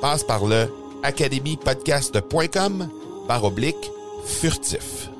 Passe 0.00 0.24
par 0.24 0.46
le 0.46 0.66
academypodcast.com 1.02 2.88
par 3.28 3.44
oblique 3.44 3.90
furtif. 4.24 5.10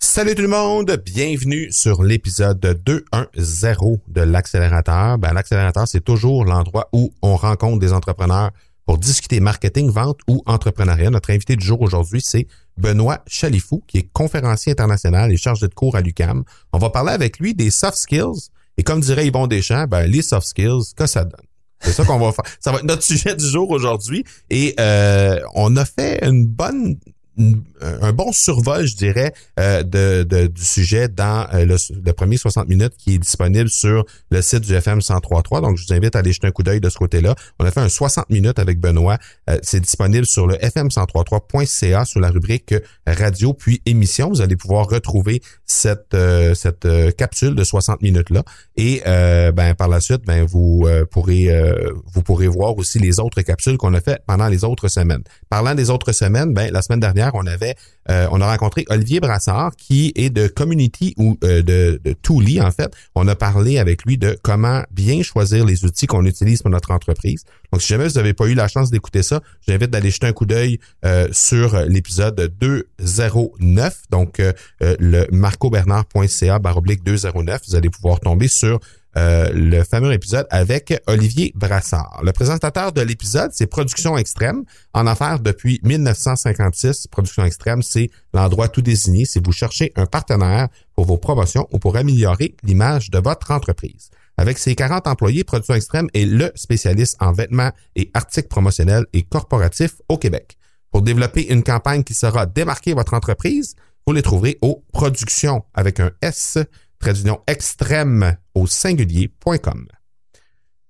Salut 0.00 0.34
tout 0.34 0.42
le 0.42 0.48
monde, 0.48 1.00
bienvenue 1.04 1.70
sur 1.70 2.02
l'épisode 2.02 2.58
210 2.84 4.00
de 4.08 4.20
l'accélérateur. 4.20 5.16
Ben, 5.18 5.32
l'accélérateur, 5.32 5.86
c'est 5.86 6.00
toujours 6.00 6.44
l'endroit 6.44 6.88
où 6.92 7.12
on 7.22 7.36
rencontre 7.36 7.78
des 7.78 7.92
entrepreneurs 7.92 8.50
pour 8.84 8.98
discuter 8.98 9.38
marketing, 9.38 9.90
vente 9.90 10.18
ou 10.28 10.42
entrepreneuriat. 10.46 11.10
Notre 11.10 11.30
invité 11.30 11.54
du 11.54 11.64
jour 11.64 11.80
aujourd'hui, 11.82 12.20
c'est 12.20 12.48
Benoît 12.76 13.22
Chalifou, 13.28 13.82
qui 13.86 13.98
est 13.98 14.12
conférencier 14.12 14.72
international 14.72 15.30
et 15.30 15.36
chargé 15.36 15.68
de 15.68 15.74
cours 15.74 15.94
à 15.94 16.00
l'UCAM. 16.00 16.42
On 16.72 16.78
va 16.78 16.90
parler 16.90 17.12
avec 17.12 17.38
lui 17.38 17.54
des 17.54 17.70
soft 17.70 17.96
skills 17.96 18.50
et 18.76 18.82
comme 18.82 19.00
dirait 19.00 19.26
Yvon 19.26 19.46
Deschamps, 19.46 19.86
ben, 19.86 20.06
les 20.06 20.22
soft 20.22 20.46
skills, 20.46 20.94
que 20.96 21.06
ça 21.06 21.24
donne. 21.24 21.40
C'est 21.80 21.92
ça 21.92 22.04
qu'on 22.04 22.18
va 22.18 22.32
faire. 22.32 22.44
Ça 22.60 22.70
va 22.70 22.78
être 22.78 22.84
notre 22.84 23.02
sujet 23.02 23.34
du 23.34 23.44
jour 23.44 23.70
aujourd'hui. 23.70 24.24
Et 24.50 24.74
euh, 24.78 25.40
on 25.54 25.76
a 25.76 25.84
fait 25.84 26.24
une 26.24 26.46
bonne 26.46 26.96
un 27.38 28.12
bon 28.12 28.30
survol, 28.32 28.86
je 28.86 28.96
dirais, 28.96 29.32
euh, 29.58 29.82
de, 29.82 30.46
du 30.46 30.64
sujet 30.64 31.08
dans 31.08 31.46
euh, 31.54 31.64
le, 31.64 32.12
premier 32.12 32.36
60 32.36 32.68
minutes 32.68 32.92
qui 32.98 33.14
est 33.14 33.18
disponible 33.18 33.70
sur 33.70 34.04
le 34.30 34.42
site 34.42 34.60
du 34.60 34.74
FM 34.74 34.98
1033. 34.98 35.62
Donc, 35.62 35.78
je 35.78 35.86
vous 35.86 35.94
invite 35.94 36.14
à 36.14 36.18
aller 36.18 36.32
jeter 36.32 36.46
un 36.46 36.50
coup 36.50 36.62
d'œil 36.62 36.80
de 36.80 36.90
ce 36.90 36.98
côté-là. 36.98 37.34
On 37.58 37.64
a 37.64 37.70
fait 37.70 37.80
un 37.80 37.88
60 37.88 38.28
minutes 38.28 38.58
avec 38.58 38.80
Benoît. 38.80 39.18
Euh, 39.48 39.58
c'est 39.62 39.80
disponible 39.80 40.26
sur 40.26 40.46
le 40.46 40.56
fm1033.ca 40.56 42.04
sous 42.04 42.20
la 42.20 42.30
rubrique 42.30 42.74
radio 43.06 43.54
puis 43.54 43.80
émission. 43.86 44.28
Vous 44.28 44.42
allez 44.42 44.56
pouvoir 44.56 44.88
retrouver 44.88 45.42
cette 45.64 46.16
cette 46.54 46.86
capsule 47.16 47.54
de 47.54 47.64
60 47.64 48.02
minutes 48.02 48.30
là. 48.30 48.42
Et 48.76 49.02
ben 49.04 49.74
par 49.74 49.88
la 49.88 50.00
suite, 50.00 50.22
ben 50.26 50.44
vous 50.44 50.86
pourrez 51.10 51.48
vous 52.12 52.22
pourrez 52.22 52.48
voir 52.48 52.76
aussi 52.76 52.98
les 52.98 53.20
autres 53.20 53.40
capsules 53.42 53.78
qu'on 53.78 53.94
a 53.94 54.00
fait 54.00 54.20
pendant 54.26 54.48
les 54.48 54.64
autres 54.64 54.88
semaines. 54.88 55.22
Parlant 55.48 55.74
des 55.74 55.90
autres 55.90 56.12
semaines, 56.12 56.52
ben 56.52 56.70
la 56.70 56.82
semaine 56.82 57.00
dernière 57.00 57.21
on 57.34 57.46
avait 57.46 57.74
euh, 58.10 58.26
on 58.30 58.40
a 58.40 58.50
rencontré 58.50 58.84
Olivier 58.88 59.20
Brassard 59.20 59.76
qui 59.76 60.12
est 60.16 60.30
de 60.30 60.48
Community 60.48 61.14
ou 61.16 61.38
euh, 61.44 61.62
de, 61.62 62.00
de 62.04 62.60
en 62.60 62.70
fait. 62.70 62.92
On 63.14 63.28
a 63.28 63.36
parlé 63.36 63.78
avec 63.78 64.04
lui 64.04 64.18
de 64.18 64.36
comment 64.42 64.82
bien 64.90 65.22
choisir 65.22 65.64
les 65.64 65.84
outils 65.84 66.06
qu'on 66.06 66.24
utilise 66.24 66.62
pour 66.62 66.70
notre 66.70 66.90
entreprise. 66.90 67.44
Donc 67.72 67.82
si 67.82 67.88
jamais 67.88 68.06
vous 68.06 68.14
n'avez 68.14 68.34
pas 68.34 68.46
eu 68.46 68.54
la 68.54 68.68
chance 68.68 68.90
d'écouter 68.90 69.22
ça, 69.22 69.40
j'invite 69.66 69.90
d'aller 69.90 70.10
jeter 70.10 70.26
un 70.26 70.32
coup 70.32 70.46
d'œil 70.46 70.78
euh, 71.04 71.28
sur 71.32 71.80
l'épisode 71.80 72.52
209 72.60 74.02
donc 74.10 74.42
le 74.80 75.26
marcobernard.ca 75.32 76.58
baroblique 76.58 77.02
209 77.02 77.62
vous 77.68 77.74
allez 77.74 77.90
pouvoir 77.90 78.20
tomber 78.20 78.48
sur 78.48 78.78
euh, 79.16 79.50
le 79.52 79.82
fameux 79.84 80.12
épisode 80.12 80.46
avec 80.50 81.02
Olivier 81.06 81.52
Brassard. 81.54 82.22
Le 82.24 82.32
présentateur 82.32 82.92
de 82.92 83.02
l'épisode, 83.02 83.50
c'est 83.52 83.66
Production 83.66 84.16
Extrême. 84.16 84.64
En 84.94 85.06
affaires 85.06 85.38
depuis 85.38 85.80
1956, 85.82 87.08
Production 87.08 87.44
Extrême, 87.44 87.82
c'est 87.82 88.10
l'endroit 88.32 88.68
tout 88.68 88.80
désigné 88.80 89.26
si 89.26 89.38
vous 89.44 89.52
cherchez 89.52 89.92
un 89.96 90.06
partenaire 90.06 90.68
pour 90.94 91.04
vos 91.04 91.18
promotions 91.18 91.68
ou 91.72 91.78
pour 91.78 91.96
améliorer 91.96 92.54
l'image 92.62 93.10
de 93.10 93.18
votre 93.18 93.50
entreprise. 93.50 94.10
Avec 94.42 94.58
ses 94.58 94.74
40 94.74 95.06
employés, 95.06 95.44
Production 95.44 95.74
Extrême 95.74 96.08
est 96.14 96.24
le 96.24 96.50
spécialiste 96.56 97.16
en 97.20 97.30
vêtements 97.30 97.70
et 97.94 98.10
articles 98.12 98.48
promotionnels 98.48 99.06
et 99.12 99.22
corporatifs 99.22 100.02
au 100.08 100.18
Québec. 100.18 100.58
Pour 100.90 101.02
développer 101.02 101.46
une 101.52 101.62
campagne 101.62 102.02
qui 102.02 102.12
sera 102.12 102.44
démarquer 102.44 102.92
votre 102.92 103.14
entreprise, 103.14 103.76
vous 104.04 104.12
les 104.12 104.22
trouverez 104.22 104.58
au 104.60 104.82
Production 104.92 105.64
avec 105.74 106.00
un 106.00 106.10
S 106.22 106.58
trait 106.98 107.14
extrême 107.46 108.36
au 108.56 108.66
singulier.com. 108.66 109.86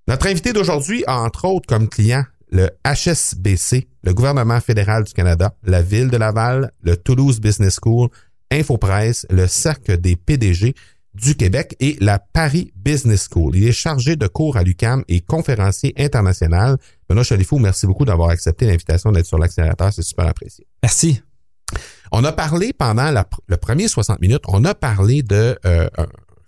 Notre 0.08 0.28
invité 0.28 0.54
d'aujourd'hui 0.54 1.04
a 1.06 1.20
entre 1.20 1.44
autres 1.44 1.66
comme 1.66 1.90
client 1.90 2.24
le 2.50 2.70
HSBC, 2.86 3.86
le 4.02 4.14
gouvernement 4.14 4.60
fédéral 4.62 5.04
du 5.04 5.12
Canada, 5.12 5.54
la 5.62 5.82
ville 5.82 6.08
de 6.08 6.16
Laval, 6.16 6.72
le 6.80 6.96
Toulouse 6.96 7.38
Business 7.38 7.78
School, 7.82 8.08
Infopresse, 8.50 9.26
le 9.28 9.46
Cercle 9.46 9.98
des 9.98 10.16
PDG 10.16 10.74
du 11.14 11.34
Québec 11.36 11.76
et 11.80 11.96
la 12.00 12.18
Paris 12.18 12.72
Business 12.76 13.28
School. 13.30 13.56
Il 13.56 13.66
est 13.66 13.72
chargé 13.72 14.16
de 14.16 14.26
cours 14.26 14.56
à 14.56 14.62
l'UCAM 14.62 15.04
et 15.08 15.20
conférencier 15.20 15.92
international. 15.98 16.78
Benoît 17.08 17.24
Chalifou, 17.24 17.58
merci 17.58 17.86
beaucoup 17.86 18.04
d'avoir 18.04 18.30
accepté 18.30 18.66
l'invitation 18.66 19.12
d'être 19.12 19.26
sur 19.26 19.38
l'accélérateur. 19.38 19.92
C'est 19.92 20.02
super 20.02 20.26
apprécié. 20.26 20.66
Merci. 20.82 21.20
On 22.12 22.24
a 22.24 22.32
parlé 22.32 22.72
pendant 22.72 23.10
le 23.46 23.56
premier 23.56 23.88
60 23.88 24.20
minutes, 24.20 24.42
on 24.46 24.64
a 24.64 24.74
parlé 24.74 25.22
de 25.22 25.58
euh, 25.64 25.88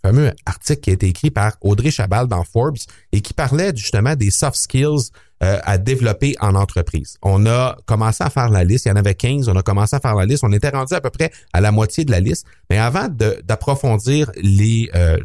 fameux 0.05 0.33
article 0.45 0.81
qui 0.81 0.91
a 0.91 0.93
été 0.93 1.07
écrit 1.07 1.31
par 1.31 1.55
Audrey 1.63 1.91
Chabal 1.91 2.29
dans 2.29 2.45
Forbes 2.45 2.77
et 3.13 3.23
qui 3.23 3.33
parlait 3.33 3.73
justement 3.75 4.15
des 4.15 4.31
soft 4.31 4.57
skills 4.57 5.11
euh, 5.43 5.59
à 5.65 5.79
développer 5.79 6.35
en 6.41 6.55
entreprise. 6.55 7.17
On 7.23 7.47
a 7.47 7.77
commencé 7.87 8.23
à 8.23 8.29
faire 8.29 8.51
la 8.51 8.65
liste, 8.65 8.85
il 8.85 8.91
y 8.91 8.93
en 8.93 8.97
avait 8.97 9.15
15, 9.15 9.49
on 9.49 9.57
a 9.57 9.63
commencé 9.63 9.97
à 9.97 10.01
faire 10.01 10.15
la 10.15 10.27
liste, 10.27 10.45
on 10.45 10.53
était 10.53 10.69
rendu 10.69 10.93
à 10.93 11.01
peu 11.01 11.09
près 11.09 11.31
à 11.55 11.63
la 11.63 11.73
moitié 11.73 12.05
de 12.05 12.11
la 12.11 12.21
liste, 12.21 12.47
mais 12.69 12.77
avant 12.77 13.09
d'approfondir 13.09 14.31
les 14.37 14.91
euh, 14.95 15.19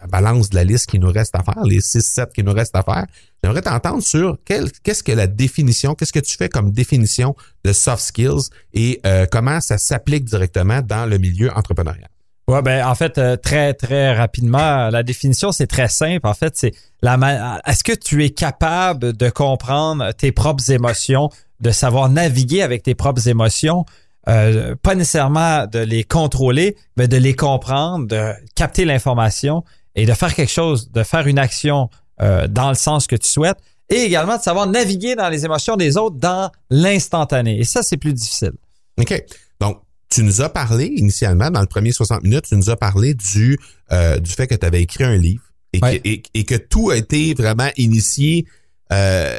la 0.00 0.06
balance 0.06 0.50
de 0.50 0.54
la 0.54 0.64
liste 0.64 0.86
qui 0.86 0.98
nous 0.98 1.10
reste 1.10 1.34
à 1.34 1.42
faire, 1.42 1.62
les 1.64 1.80
6-7 1.80 2.32
qui 2.32 2.44
nous 2.44 2.52
restent 2.52 2.76
à 2.76 2.82
faire. 2.82 3.06
J'aimerais 3.42 3.62
t'entendre 3.62 4.02
sur 4.02 4.38
qu'est-ce 4.44 5.02
que 5.02 5.12
la 5.12 5.26
définition, 5.26 5.94
qu'est-ce 5.94 6.12
que 6.12 6.20
tu 6.20 6.36
fais 6.36 6.48
comme 6.48 6.70
définition 6.70 7.34
de 7.64 7.72
soft 7.72 8.02
skills 8.02 8.50
et 8.74 9.00
euh, 9.06 9.26
comment 9.30 9.60
ça 9.60 9.76
s'applique 9.76 10.24
directement 10.24 10.82
dans 10.82 11.06
le 11.06 11.18
milieu 11.18 11.50
entrepreneurial? 11.52 12.08
Ouais, 12.48 12.62
ben 12.62 12.86
en 12.86 12.94
fait 12.94 13.18
euh, 13.18 13.36
très 13.36 13.74
très 13.74 14.14
rapidement, 14.14 14.88
la 14.88 15.02
définition 15.02 15.52
c'est 15.52 15.66
très 15.66 15.88
simple. 15.88 16.26
En 16.26 16.32
fait, 16.32 16.56
c'est 16.56 16.72
la 17.02 17.60
est-ce 17.66 17.84
que 17.84 17.92
tu 17.92 18.24
es 18.24 18.30
capable 18.30 19.14
de 19.14 19.28
comprendre 19.28 20.12
tes 20.12 20.32
propres 20.32 20.70
émotions, 20.70 21.28
de 21.60 21.70
savoir 21.70 22.08
naviguer 22.08 22.62
avec 22.62 22.82
tes 22.82 22.94
propres 22.94 23.28
émotions, 23.28 23.84
euh, 24.30 24.74
pas 24.82 24.94
nécessairement 24.94 25.66
de 25.66 25.80
les 25.80 26.04
contrôler, 26.04 26.74
mais 26.96 27.06
de 27.06 27.18
les 27.18 27.36
comprendre, 27.36 28.06
de 28.06 28.32
capter 28.54 28.86
l'information 28.86 29.62
et 29.94 30.06
de 30.06 30.14
faire 30.14 30.34
quelque 30.34 30.50
chose, 30.50 30.90
de 30.90 31.02
faire 31.02 31.26
une 31.26 31.38
action 31.38 31.90
euh, 32.22 32.48
dans 32.48 32.70
le 32.70 32.76
sens 32.76 33.06
que 33.06 33.16
tu 33.16 33.28
souhaites 33.28 33.58
et 33.90 34.04
également 34.04 34.38
de 34.38 34.42
savoir 34.42 34.66
naviguer 34.66 35.16
dans 35.16 35.28
les 35.28 35.44
émotions 35.44 35.76
des 35.76 35.98
autres 35.98 36.16
dans 36.16 36.50
l'instantané. 36.70 37.58
Et 37.58 37.64
ça, 37.64 37.82
c'est 37.82 37.98
plus 37.98 38.14
difficile. 38.14 38.52
OK. 38.98 39.22
Donc, 39.60 39.80
tu 40.10 40.22
nous 40.22 40.40
as 40.40 40.48
parlé 40.48 40.86
initialement, 40.86 41.50
dans 41.50 41.60
le 41.60 41.66
premier 41.66 41.92
60 41.92 42.22
minutes, 42.22 42.46
tu 42.48 42.56
nous 42.56 42.70
as 42.70 42.76
parlé 42.76 43.14
du, 43.14 43.58
euh, 43.92 44.18
du 44.18 44.30
fait 44.30 44.46
que 44.46 44.54
tu 44.54 44.66
avais 44.66 44.82
écrit 44.82 45.04
un 45.04 45.16
livre 45.16 45.42
et, 45.72 45.80
que, 45.80 46.20
et, 46.34 46.44
que 46.44 46.54
tout 46.54 46.90
a 46.90 46.96
été 46.96 47.34
vraiment 47.34 47.68
initié 47.76 48.46
euh, 48.92 49.38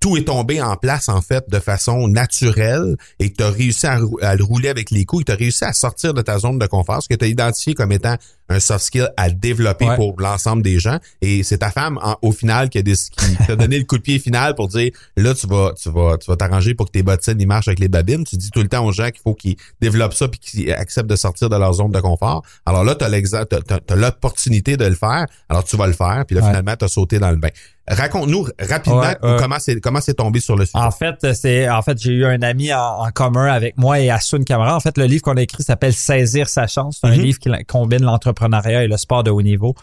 tout 0.00 0.16
est 0.16 0.24
tombé 0.24 0.62
en 0.62 0.76
place 0.76 1.08
en 1.08 1.20
fait 1.20 1.44
de 1.48 1.58
façon 1.58 2.08
naturelle 2.08 2.96
et 3.18 3.30
que 3.30 3.36
tu 3.36 3.42
as 3.42 3.50
réussi 3.50 3.86
à, 3.86 3.98
le 3.98 4.44
rouler 4.44 4.68
avec 4.68 4.90
les 4.90 5.04
coups, 5.04 5.24
tu 5.24 5.32
as 5.32 5.34
réussi 5.34 5.64
à 5.64 5.72
sortir 5.72 6.14
de 6.14 6.22
ta 6.22 6.38
zone 6.38 6.58
de 6.58 6.66
confort, 6.66 7.02
ce 7.02 7.08
que 7.08 7.14
tu 7.14 7.24
as 7.24 7.28
identifié 7.28 7.74
comme 7.74 7.92
étant 7.92 8.16
un 8.48 8.60
soft 8.60 8.84
skill 8.84 9.10
à 9.16 9.28
développer 9.30 9.86
pour 9.96 10.14
l'ensemble 10.18 10.62
des 10.62 10.78
gens. 10.78 10.98
Et 11.20 11.42
c'est 11.42 11.58
ta 11.58 11.70
femme, 11.70 11.98
au 12.22 12.32
final, 12.32 12.70
qui 12.70 12.78
a 12.78 12.82
t'a 13.46 13.56
donné 13.56 13.78
le 13.78 13.84
coup 13.84 13.98
de 13.98 14.02
pied 14.02 14.18
final 14.18 14.54
pour 14.54 14.68
dire 14.68 14.90
là, 15.16 15.34
tu 15.34 15.46
vas, 15.46 15.74
tu 15.80 15.90
vas, 15.90 16.16
tu 16.16 16.30
vas 16.30 16.36
t'arranger 16.36 16.74
pour 16.74 16.86
que 16.86 16.92
tes 16.92 17.02
bottines 17.02 17.38
ils 17.38 17.46
marchent 17.46 17.68
avec 17.68 17.78
les 17.78 17.88
babines. 17.88 18.24
Tu 18.24 18.36
dis 18.36 18.50
tout 18.50 18.62
le 18.62 18.68
temps 18.68 18.84
aux 18.86 18.92
gens 18.92 19.10
qu'il 19.10 19.20
faut 19.22 19.34
qu'ils 19.34 19.56
développent 19.80 20.14
ça 20.14 20.28
puis 20.28 20.40
qu'ils 20.40 20.72
acceptent 20.72 21.10
de 21.10 21.16
sortir 21.16 21.48
de 21.50 21.56
leur 21.56 21.74
zone 21.74 21.90
de 21.90 22.00
confort. 22.00 22.42
Alors 22.64 22.84
là, 22.84 22.94
tu 22.94 23.04
as 23.04 23.96
l'opportunité 23.96 24.76
de 24.76 24.84
le 24.86 24.94
faire. 24.94 25.26
Alors 25.48 25.64
tu 25.64 25.76
vas 25.76 25.86
le 25.86 25.92
faire. 25.92 26.24
Puis 26.26 26.36
là, 26.36 26.42
finalement, 26.42 26.76
tu 26.76 26.84
as 26.84 26.88
sauté 26.88 27.18
dans 27.18 27.30
le 27.30 27.36
bain. 27.36 27.50
Raconte-nous 27.90 28.46
rapidement 28.60 29.12
comment 29.38 29.58
c'est 29.58 29.80
comment 29.80 30.00
c'est 30.00 30.14
tombé 30.14 30.40
sur 30.40 30.56
le 30.56 30.66
sujet. 30.66 30.78
En 30.78 30.90
fait, 30.90 31.34
c'est 31.34 31.68
en 31.68 31.82
fait 31.82 31.98
j'ai 32.00 32.12
eu 32.12 32.24
un 32.24 32.42
ami 32.42 32.72
en, 32.72 33.08
commun 33.14 33.46
avec 33.46 33.76
moi 33.78 34.00
et 34.00 34.10
Asun 34.10 34.42
Camara. 34.42 34.76
En 34.76 34.80
fait, 34.80 34.98
le 34.98 35.04
livre 35.04 35.22
qu'on 35.22 35.36
a 35.36 35.42
écrit 35.42 35.62
s'appelle 35.62 35.94
Saisir 35.94 36.48
sa 36.48 36.66
chance. 36.66 36.98
C'est 37.00 37.08
un 37.08 37.12
mm-hmm. 37.12 37.20
livre 37.20 37.38
qui 37.38 37.50
combine 37.66 38.02
l'entrepreneuriat 38.02 38.84
et 38.84 38.88
le 38.88 38.96
sport 38.96 39.24
de 39.24 39.30
haut 39.30 39.42
niveau. 39.42 39.74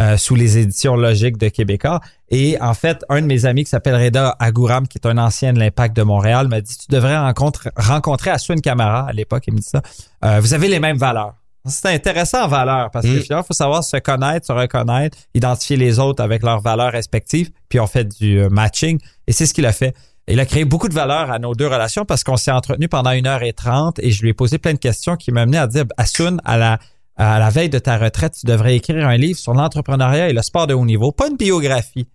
Euh, 0.00 0.16
sous 0.16 0.34
les 0.34 0.58
éditions 0.58 0.96
logiques 0.96 1.38
de 1.38 1.48
Québécois. 1.48 2.00
Et 2.28 2.60
en 2.60 2.74
fait, 2.74 3.04
un 3.08 3.20
de 3.20 3.26
mes 3.26 3.44
amis 3.44 3.62
qui 3.62 3.70
s'appelle 3.70 3.94
Reda 3.94 4.34
Agouram, 4.40 4.88
qui 4.88 4.98
est 4.98 5.06
un 5.06 5.18
ancien 5.18 5.52
de 5.52 5.60
l'Impact 5.60 5.96
de 5.96 6.02
Montréal, 6.02 6.48
m'a 6.48 6.60
dit, 6.60 6.76
tu 6.76 6.86
devrais 6.88 7.16
rencontrer, 7.16 7.70
rencontrer 7.76 8.30
Asun 8.30 8.56
Camara 8.56 9.06
à 9.08 9.12
l'époque. 9.12 9.44
Il 9.46 9.54
me 9.54 9.60
dit 9.60 9.68
ça. 9.68 9.82
Euh, 10.24 10.40
vous 10.40 10.52
avez 10.52 10.66
les 10.66 10.80
mêmes 10.80 10.96
valeurs. 10.96 11.34
C'est 11.66 11.88
intéressant 11.88 12.44
en 12.44 12.48
valeur 12.48 12.90
parce 12.90 13.06
que 13.06 13.10
mm. 13.10 13.20
finalement, 13.22 13.44
il 13.44 13.46
faut 13.46 13.54
savoir 13.54 13.82
se 13.82 13.96
connaître, 13.96 14.46
se 14.46 14.52
reconnaître, 14.52 15.16
identifier 15.32 15.76
les 15.76 15.98
autres 15.98 16.22
avec 16.22 16.42
leurs 16.42 16.60
valeurs 16.60 16.92
respectives, 16.92 17.50
puis 17.68 17.80
on 17.80 17.86
fait 17.86 18.04
du 18.04 18.38
euh, 18.38 18.50
matching. 18.50 18.98
Et 19.26 19.32
c'est 19.32 19.46
ce 19.46 19.54
qu'il 19.54 19.64
a 19.64 19.72
fait. 19.72 19.94
Il 20.28 20.40
a 20.40 20.46
créé 20.46 20.64
beaucoup 20.64 20.88
de 20.88 20.94
valeur 20.94 21.30
à 21.30 21.38
nos 21.38 21.54
deux 21.54 21.66
relations 21.66 22.04
parce 22.04 22.24
qu'on 22.24 22.36
s'est 22.36 22.50
entretenu 22.50 22.88
pendant 22.88 23.10
une 23.10 23.26
heure 23.26 23.42
et 23.42 23.52
trente 23.52 23.98
et 23.98 24.10
je 24.10 24.22
lui 24.22 24.30
ai 24.30 24.34
posé 24.34 24.58
plein 24.58 24.72
de 24.72 24.78
questions 24.78 25.16
qui 25.16 25.32
m'amenaient 25.32 25.58
à 25.58 25.66
dire, 25.66 25.84
Asun, 25.98 26.38
à 26.44 26.56
la, 26.56 26.78
à 27.16 27.38
la 27.38 27.50
veille 27.50 27.68
de 27.68 27.78
ta 27.78 27.98
retraite, 27.98 28.34
tu 28.40 28.46
devrais 28.46 28.76
écrire 28.76 29.06
un 29.06 29.16
livre 29.16 29.38
sur 29.38 29.52
l'entrepreneuriat 29.52 30.30
et 30.30 30.32
le 30.32 30.42
sport 30.42 30.66
de 30.66 30.74
haut 30.74 30.84
niveau, 30.84 31.12
pas 31.12 31.28
une 31.28 31.36
biographie, 31.36 32.08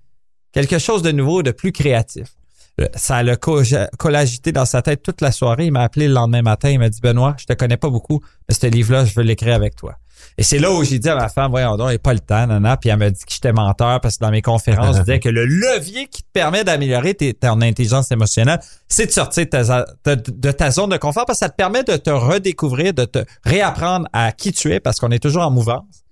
quelque 0.52 0.80
chose 0.80 1.04
de 1.04 1.12
nouveau, 1.12 1.44
de 1.44 1.52
plus 1.52 1.72
créatif. 1.72 2.30
Ça 2.96 3.24
l'a 3.24 3.36
collagité 3.36 4.52
dans 4.52 4.66
sa 4.66 4.82
tête 4.82 5.04
toute 5.04 5.22
la 5.22 5.32
soirée. 5.32 5.66
Il 5.66 5.72
m'a 5.72 5.84
appelé 5.84 6.08
le 6.08 6.14
lendemain 6.14 6.42
matin. 6.42 6.70
Il 6.70 6.80
m'a 6.80 6.90
dit, 6.90 7.00
Benoît, 7.02 7.36
je 7.38 7.46
te 7.46 7.54
connais 7.54 7.78
pas 7.78 7.90
beaucoup, 7.90 8.22
mais 8.48 8.56
ce 8.56 8.68
livre-là, 8.68 9.06
je 9.06 9.14
veux 9.14 9.24
l'écrire 9.24 9.56
avec 9.56 9.76
toi. 9.76 9.96
Et 10.38 10.44
c'est 10.44 10.60
là 10.60 10.72
où 10.72 10.84
j'ai 10.84 11.00
dit 11.00 11.10
à 11.10 11.16
ma 11.16 11.30
femme, 11.30 11.52
voyons 11.52 11.76
donc, 11.78 11.90
il 11.92 11.96
a 11.96 12.00
pas 12.00 12.14
le 12.14 12.20
temps, 12.20 12.48
nana. 12.48 12.78
Puis 12.78 12.90
elle 12.90 12.98
m'a 12.98 13.10
dit 13.10 13.24
que 13.24 13.32
j'étais 13.32 13.52
menteur 13.52 14.00
parce 14.02 14.18
que 14.18 14.26
dans 14.26 14.32
mes 14.32 14.42
conférences, 14.42 14.98
je 14.98 15.02
disais 15.02 15.20
que 15.20 15.30
le 15.30 15.46
levier 15.46 16.08
qui 16.08 16.24
te 16.24 16.28
permet 16.32 16.64
d'améliorer 16.64 17.14
ton 17.14 17.62
intelligence 17.62 18.12
émotionnelle, 18.12 18.60
c'est 18.88 19.08
de 19.08 19.12
sortir 19.12 19.46
de 19.46 19.50
ta, 19.50 19.86
de 20.16 20.52
ta, 20.52 20.72
zone 20.72 20.90
de 20.90 20.98
confort 20.98 21.26
parce 21.26 21.40
que 21.40 21.46
ça 21.46 21.50
te 21.50 21.56
permet 21.56 21.84
de 21.84 21.98
te 21.98 22.10
redécouvrir, 22.10 22.94
de 22.94 23.06
te 23.06 23.20
réapprendre 23.44 24.08
à 24.14 24.32
qui 24.32 24.52
tu 24.52 24.72
es 24.74 24.80
parce 24.80 25.00
qu'on 25.00 25.12
est 25.12 25.20
toujours 25.20 25.44
en 25.44 25.52
mouvance. 25.52 26.04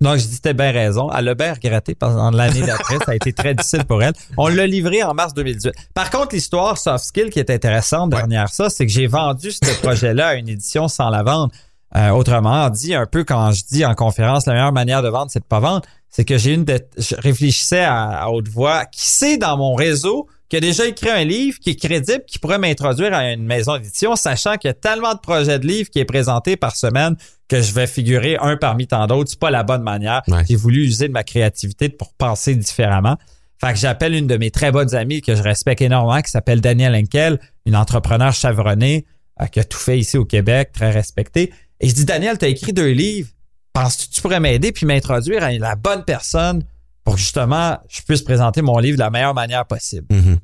Donc, 0.00 0.16
je 0.16 0.26
dis, 0.26 0.40
t'as 0.40 0.54
bien 0.54 0.72
raison. 0.72 1.10
Elle 1.12 1.28
a 1.28 1.34
bien 1.34 1.52
regretté 1.52 1.94
pendant 1.94 2.30
l'année 2.30 2.62
d'après. 2.62 2.96
ça 3.04 3.12
a 3.12 3.14
été 3.14 3.32
très 3.34 3.54
difficile 3.54 3.84
pour 3.84 4.02
elle. 4.02 4.14
On 4.38 4.48
l'a 4.48 4.66
livré 4.66 5.02
en 5.02 5.12
mars 5.12 5.34
2018. 5.34 5.74
Par 5.92 6.10
contre, 6.10 6.34
l'histoire 6.34 6.78
soft 6.78 7.04
skill 7.04 7.28
qui 7.28 7.38
est 7.38 7.50
intéressante 7.50 8.10
dernière 8.10 8.48
ça, 8.48 8.70
c'est 8.70 8.86
que 8.86 8.92
j'ai 8.92 9.06
vendu 9.06 9.50
ce 9.50 9.80
projet-là 9.82 10.28
à 10.28 10.34
une 10.34 10.48
édition 10.48 10.88
sans 10.88 11.10
la 11.10 11.22
vendre. 11.22 11.52
Euh, 11.96 12.10
autrement 12.10 12.70
dit, 12.70 12.94
un 12.94 13.06
peu 13.06 13.24
quand 13.24 13.50
je 13.50 13.64
dis 13.64 13.84
en 13.84 13.94
conférence, 13.94 14.46
la 14.46 14.52
meilleure 14.54 14.72
manière 14.72 15.02
de 15.02 15.08
vendre, 15.08 15.30
c'est 15.30 15.40
de 15.40 15.44
pas 15.44 15.58
vendre, 15.58 15.82
c'est 16.08 16.24
que 16.24 16.38
j'ai 16.38 16.54
une 16.54 16.64
de, 16.64 16.80
je 16.96 17.16
réfléchissais 17.16 17.84
à, 17.84 18.30
haute 18.30 18.48
voix, 18.48 18.86
qui 18.86 19.06
sait 19.06 19.38
dans 19.38 19.56
mon 19.56 19.74
réseau 19.74 20.28
qui 20.50 20.56
a 20.56 20.60
déjà 20.60 20.84
écrit 20.86 21.08
un 21.08 21.24
livre 21.24 21.58
qui 21.60 21.70
est 21.70 21.76
crédible, 21.76 22.24
qui 22.26 22.40
pourrait 22.40 22.58
m'introduire 22.58 23.14
à 23.14 23.30
une 23.30 23.46
maison 23.46 23.78
d'édition, 23.78 24.16
sachant 24.16 24.56
qu'il 24.56 24.68
y 24.68 24.72
a 24.72 24.74
tellement 24.74 25.14
de 25.14 25.20
projets 25.20 25.60
de 25.60 25.66
livres 25.66 25.88
qui 25.90 26.00
est 26.00 26.04
présenté 26.04 26.56
par 26.56 26.74
semaine 26.74 27.16
que 27.48 27.62
je 27.62 27.72
vais 27.72 27.86
figurer 27.86 28.36
un 28.40 28.56
parmi 28.56 28.88
tant 28.88 29.06
d'autres. 29.06 29.30
C'est 29.30 29.38
pas 29.38 29.52
la 29.52 29.62
bonne 29.62 29.82
manière. 29.82 30.22
J'ai 30.48 30.56
voulu 30.56 30.84
user 30.84 31.06
de 31.06 31.12
ma 31.12 31.22
créativité 31.22 31.88
pour 31.88 32.12
penser 32.14 32.56
différemment. 32.56 33.16
Fait 33.60 33.72
que 33.72 33.78
j'appelle 33.78 34.14
une 34.14 34.26
de 34.26 34.36
mes 34.36 34.50
très 34.50 34.72
bonnes 34.72 34.94
amies 34.94 35.22
que 35.22 35.36
je 35.36 35.42
respecte 35.42 35.82
énormément, 35.82 36.20
qui 36.20 36.30
s'appelle 36.30 36.60
Danielle 36.60 36.96
Henkel, 36.96 37.38
une 37.64 37.76
entrepreneur 37.76 38.32
chevronnée, 38.32 39.06
euh, 39.40 39.46
qui 39.46 39.60
a 39.60 39.64
tout 39.64 39.78
fait 39.78 39.98
ici 39.98 40.18
au 40.18 40.24
Québec, 40.24 40.70
très 40.72 40.90
respectée. 40.90 41.52
Et 41.78 41.88
je 41.88 41.94
dis, 41.94 42.04
Daniel, 42.04 42.38
tu 42.38 42.46
as 42.46 42.48
écrit 42.48 42.72
deux 42.72 42.90
livres. 42.90 43.28
Penses-tu 43.72 44.08
que 44.08 44.14
tu 44.14 44.22
pourrais 44.22 44.40
m'aider 44.40 44.72
puis 44.72 44.86
m'introduire 44.86 45.44
à 45.44 45.52
la 45.52 45.76
bonne 45.76 46.04
personne 46.04 46.64
pour 47.04 47.14
que 47.14 47.20
justement 47.20 47.78
je 47.88 48.02
puisse 48.02 48.22
présenter 48.22 48.62
mon 48.62 48.78
livre 48.78 48.96
de 48.96 49.02
la 49.02 49.10
meilleure 49.10 49.34
manière 49.34 49.66
possible? 49.66 50.06
Mm-hmm. 50.10 50.38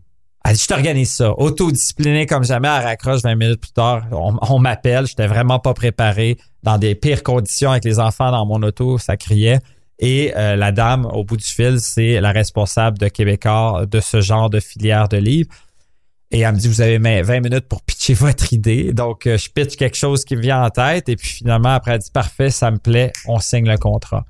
Elle 0.49 0.55
dit, 0.55 0.63
je 0.63 0.69
t'organise 0.69 1.13
ça. 1.13 1.33
Autodiscipliné 1.39 2.27
comme 2.27 2.45
jamais, 2.45 2.69
elle 2.69 2.85
raccroche 2.85 3.23
20 3.23 3.35
minutes 3.35 3.61
plus 3.61 3.73
tard. 3.73 4.05
On, 4.13 4.37
on 4.41 4.59
m'appelle. 4.61 5.07
J'étais 5.07 5.27
vraiment 5.27 5.59
pas 5.59 5.75
préparé. 5.75 6.39
Dans 6.63 6.79
des 6.79 6.95
pires 6.95 7.25
conditions 7.25 7.73
avec 7.73 7.85
les 7.85 7.99
enfants 7.99 8.31
dans 8.31 8.47
mon 8.47 8.63
auto, 8.63 8.97
ça 8.99 9.17
criait. 9.17 9.59
Et 9.99 10.33
euh, 10.37 10.57
la 10.57 10.73
dame, 10.73 11.07
au 11.07 11.25
bout 11.25 11.37
du 11.37 11.45
fil, 11.45 11.81
c'est 11.81 12.21
la 12.21 12.31
responsable 12.33 12.99
de 12.99 13.09
Québécois 13.09 13.87
de 13.91 14.01
ce 14.01 14.21
genre 14.21 14.51
de 14.51 14.61
filière 14.61 15.09
de 15.09 15.17
livres. 15.17 15.51
Et 16.31 16.41
elle 16.41 16.55
me 16.55 16.59
dit, 16.59 16.69
vous 16.69 16.81
avez 16.81 16.99
20 16.99 17.41
minutes 17.41 17.67
pour 17.69 17.83
pitcher 17.83 18.15
votre 18.15 18.53
idée. 18.53 18.93
Donc, 18.93 19.27
euh, 19.27 19.39
je 19.39 19.51
pitch 19.51 19.77
quelque 19.77 19.97
chose 19.97 20.25
qui 20.25 20.37
me 20.37 20.43
vient 20.43 20.63
en 20.63 20.71
tête. 20.71 21.09
Et 21.09 21.17
puis 21.17 21.29
finalement, 21.29 21.71
après, 21.71 21.93
elle 21.93 22.01
dit, 22.01 22.11
parfait, 22.13 22.51
ça 22.51 22.71
me 22.71 22.79
plaît, 22.79 23.13
on 23.27 23.39
signe 23.39 23.69
le 23.69 23.79
contrat. 23.79 24.25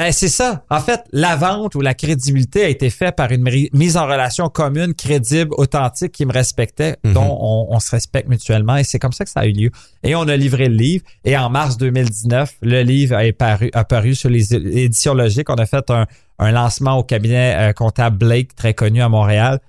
Ben, 0.00 0.12
c'est 0.12 0.30
ça. 0.30 0.64
En 0.70 0.80
fait, 0.80 1.02
la 1.12 1.36
vente 1.36 1.74
ou 1.74 1.82
la 1.82 1.92
crédibilité 1.92 2.64
a 2.64 2.68
été 2.68 2.88
faite 2.88 3.16
par 3.16 3.30
une 3.32 3.46
mise 3.74 3.98
en 3.98 4.06
relation 4.06 4.48
commune, 4.48 4.94
crédible, 4.94 5.50
authentique, 5.58 6.12
qui 6.12 6.24
me 6.24 6.32
respectait, 6.32 6.96
mhm. 7.04 7.12
dont 7.12 7.36
on, 7.68 7.78
se 7.80 7.90
respecte 7.90 8.26
mutuellement. 8.26 8.78
Et 8.78 8.84
c'est 8.84 8.98
comme 8.98 9.12
ça 9.12 9.26
que 9.26 9.30
ça 9.30 9.40
a 9.40 9.46
eu 9.46 9.52
lieu. 9.52 9.70
Et 10.02 10.14
on 10.14 10.22
a 10.22 10.38
livré 10.38 10.70
le 10.70 10.74
livre. 10.74 11.04
Et 11.26 11.36
en 11.36 11.50
mars 11.50 11.76
2019, 11.76 12.54
le 12.62 12.80
livre 12.80 13.14
a 13.14 13.30
paru, 13.34 13.68
apparu 13.74 14.14
sur 14.14 14.30
les 14.30 14.54
éditions 14.54 15.12
logiques. 15.12 15.50
On 15.50 15.56
a 15.56 15.66
fait 15.66 15.90
un, 15.90 16.06
lancement 16.50 16.96
au 16.96 17.04
cabinet 17.04 17.54
euh, 17.58 17.72
comptable 17.74 18.16
Blake, 18.16 18.54
très 18.54 18.72
connu 18.72 19.02
à 19.02 19.10
Montréal 19.10 19.60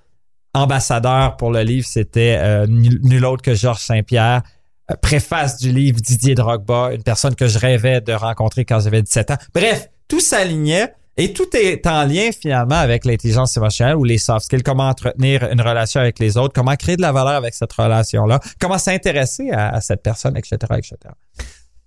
ambassadeur 0.54 1.38
pour 1.38 1.52
le 1.52 1.62
livre, 1.62 1.88
c'était 1.88 2.38
euh, 2.38 2.68
nul 2.68 3.24
autre 3.26 3.42
que 3.42 3.54
Georges 3.54 3.80
Saint-Pierre. 3.80 4.44
Euh, 4.92 4.96
préface 5.02 5.58
du 5.58 5.72
livre 5.72 6.00
Didier 6.02 6.36
Drogba, 6.36 6.92
une 6.94 7.04
personne 7.04 7.36
que 7.36 7.48
je 7.48 7.60
rêvais 7.60 8.02
de 8.02 8.14
rencontrer 8.14 8.66
quand 8.66 8.80
j'avais 8.80 9.02
17 9.02 9.32
ans. 9.32 9.38
Bref, 9.54 9.90
tout 10.12 10.20
s'alignait 10.20 10.94
et 11.16 11.32
tout 11.32 11.48
est 11.56 11.88
en 11.88 12.04
lien 12.04 12.32
finalement 12.38 12.76
avec 12.76 13.06
l'intelligence 13.06 13.56
émotionnelle 13.56 13.96
ou 13.96 14.04
les 14.04 14.18
soft 14.18 14.44
skills. 14.44 14.62
Comment 14.62 14.90
entretenir 14.90 15.50
une 15.50 15.62
relation 15.62 16.02
avec 16.02 16.20
les 16.20 16.36
autres, 16.36 16.54
comment 16.54 16.76
créer 16.76 16.98
de 16.98 17.02
la 17.02 17.14
valeur 17.14 17.36
avec 17.36 17.54
cette 17.54 17.72
relation-là, 17.72 18.42
comment 18.60 18.78
s'intéresser 18.78 19.52
à, 19.52 19.70
à, 19.70 19.80
cette 19.80 20.04
personne, 20.04 20.36
etc., 20.36 20.58
etc. 20.72 20.98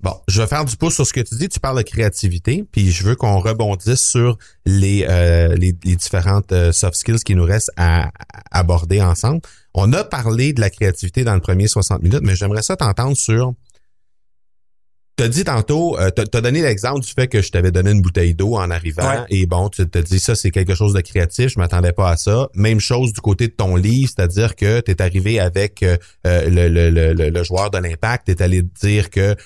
Bon, 0.01 0.15
je 0.27 0.41
vais 0.41 0.47
faire 0.47 0.65
du 0.65 0.75
pouce 0.79 0.95
sur 0.95 1.07
ce 1.07 1.13
que 1.13 1.21
tu 1.21 1.35
dis. 1.35 1.51
Tu 1.51 1.61
parles 1.61 1.77
de 1.77 1.83
créativité, 1.83 2.65
puis 2.73 2.91
je 2.91 3.05
veux 3.05 3.15
qu'on 3.15 3.41
rebondisse 3.41 4.01
sur 4.03 4.39
les, 4.65 5.05
euh, 5.07 5.55
les, 5.57 5.73
différentes 5.73 6.53
euh, 6.53 6.73
soft 6.73 6.95
skills 6.95 7.21
qui 7.25 7.35
nous 7.35 7.45
restent 7.45 7.73
à, 7.77 8.11
aborder 8.51 9.03
ensemble. 9.03 9.41
On 9.75 9.93
a 9.93 10.03
parlé 10.03 10.55
de 10.55 10.63
la 10.63 10.71
créativité 10.71 11.25
dans 11.25 11.35
le 11.35 11.41
premier 11.41 11.67
60 11.67 12.03
minutes, 12.03 12.23
mais 12.23 12.37
j'aimerais 12.37 12.63
ça 12.63 12.77
t'entendre 12.77 13.19
sur 13.19 13.53
T'as 15.17 15.29
dit 15.29 15.45
tantôt, 15.45 15.97
euh, 16.01 16.11
t'as 16.11 16.41
donné 16.41 16.61
l'exemple 16.61 16.99
du 16.99 17.13
fait 17.13 17.29
que 17.29 17.41
je 17.41 17.53
t'avais 17.53 17.71
donné 17.71 17.93
une 17.93 18.03
bouteille 18.03 18.35
d'eau 18.35 18.57
en 18.57 18.69
arrivant 18.69 19.25
et 19.29 19.47
bon, 19.47 19.69
tu 19.69 19.89
te 19.89 19.99
dis 19.99 20.19
ça 20.19 20.35
c'est 20.35 20.51
quelque 20.51 20.75
chose 20.75 20.93
de 20.93 21.01
créatif, 21.03 21.53
je 21.53 21.59
m'attendais 21.61 21.93
pas 21.93 22.11
à 22.11 22.17
ça. 22.17 22.49
Même 22.55 22.81
chose 22.81 23.13
du 23.13 23.21
côté 23.21 23.47
de 23.47 23.53
ton 23.53 23.77
livre, 23.77 24.11
c'est-à-dire 24.15 24.57
que 24.57 24.81
tu 24.81 24.91
es 24.91 25.01
arrivé 25.01 25.39
avec 25.39 25.85
euh, 25.85 25.97
euh, 26.27 26.49
le, 26.51 26.69
le, 26.69 26.91
le, 26.91 27.31
le, 27.31 27.45
joueur 27.45 27.71
de 27.71 27.79
l'impact, 27.79 28.27
tu 28.27 28.33
es 28.33 28.43
allé 28.43 28.63
dire 28.63 29.09
que 29.09 29.37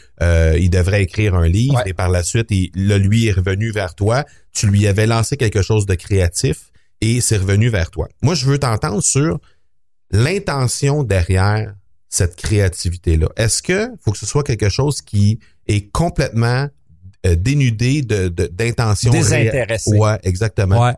il 0.56 0.70
devrait 0.70 1.02
écrire 1.02 1.34
un 1.34 1.46
livre 1.46 1.82
et 1.84 1.92
par 1.92 2.08
la 2.08 2.22
suite, 2.22 2.46
il, 2.50 2.70
là, 2.74 2.96
lui 2.96 3.26
est 3.26 3.32
revenu 3.32 3.70
vers 3.70 3.94
toi, 3.94 4.24
tu 4.52 4.68
lui 4.68 4.86
avais 4.86 5.06
lancé 5.06 5.36
quelque 5.36 5.60
chose 5.60 5.84
de 5.84 5.96
créatif 5.96 6.70
et 7.02 7.20
c'est 7.20 7.36
revenu 7.36 7.68
vers 7.68 7.90
toi. 7.90 8.08
Moi, 8.22 8.34
je 8.34 8.46
veux 8.46 8.58
t'entendre 8.58 9.02
sur 9.02 9.38
l'intention 10.10 11.02
derrière 11.04 11.74
cette 12.08 12.36
créativité-là. 12.36 13.28
Est-ce 13.36 13.62
que 13.62 13.88
faut 14.00 14.12
que 14.12 14.18
ce 14.18 14.26
soit 14.26 14.42
quelque 14.42 14.70
chose 14.70 15.02
qui 15.02 15.38
est 15.68 15.90
complètement 15.90 16.68
euh, 17.26 17.36
dénudé 17.36 18.02
de, 18.02 18.28
d'intention. 18.28 19.10
Désintéressé. 19.10 19.96
Ouais, 19.96 20.18
exactement. 20.22 20.84
Ouais. 20.84 20.94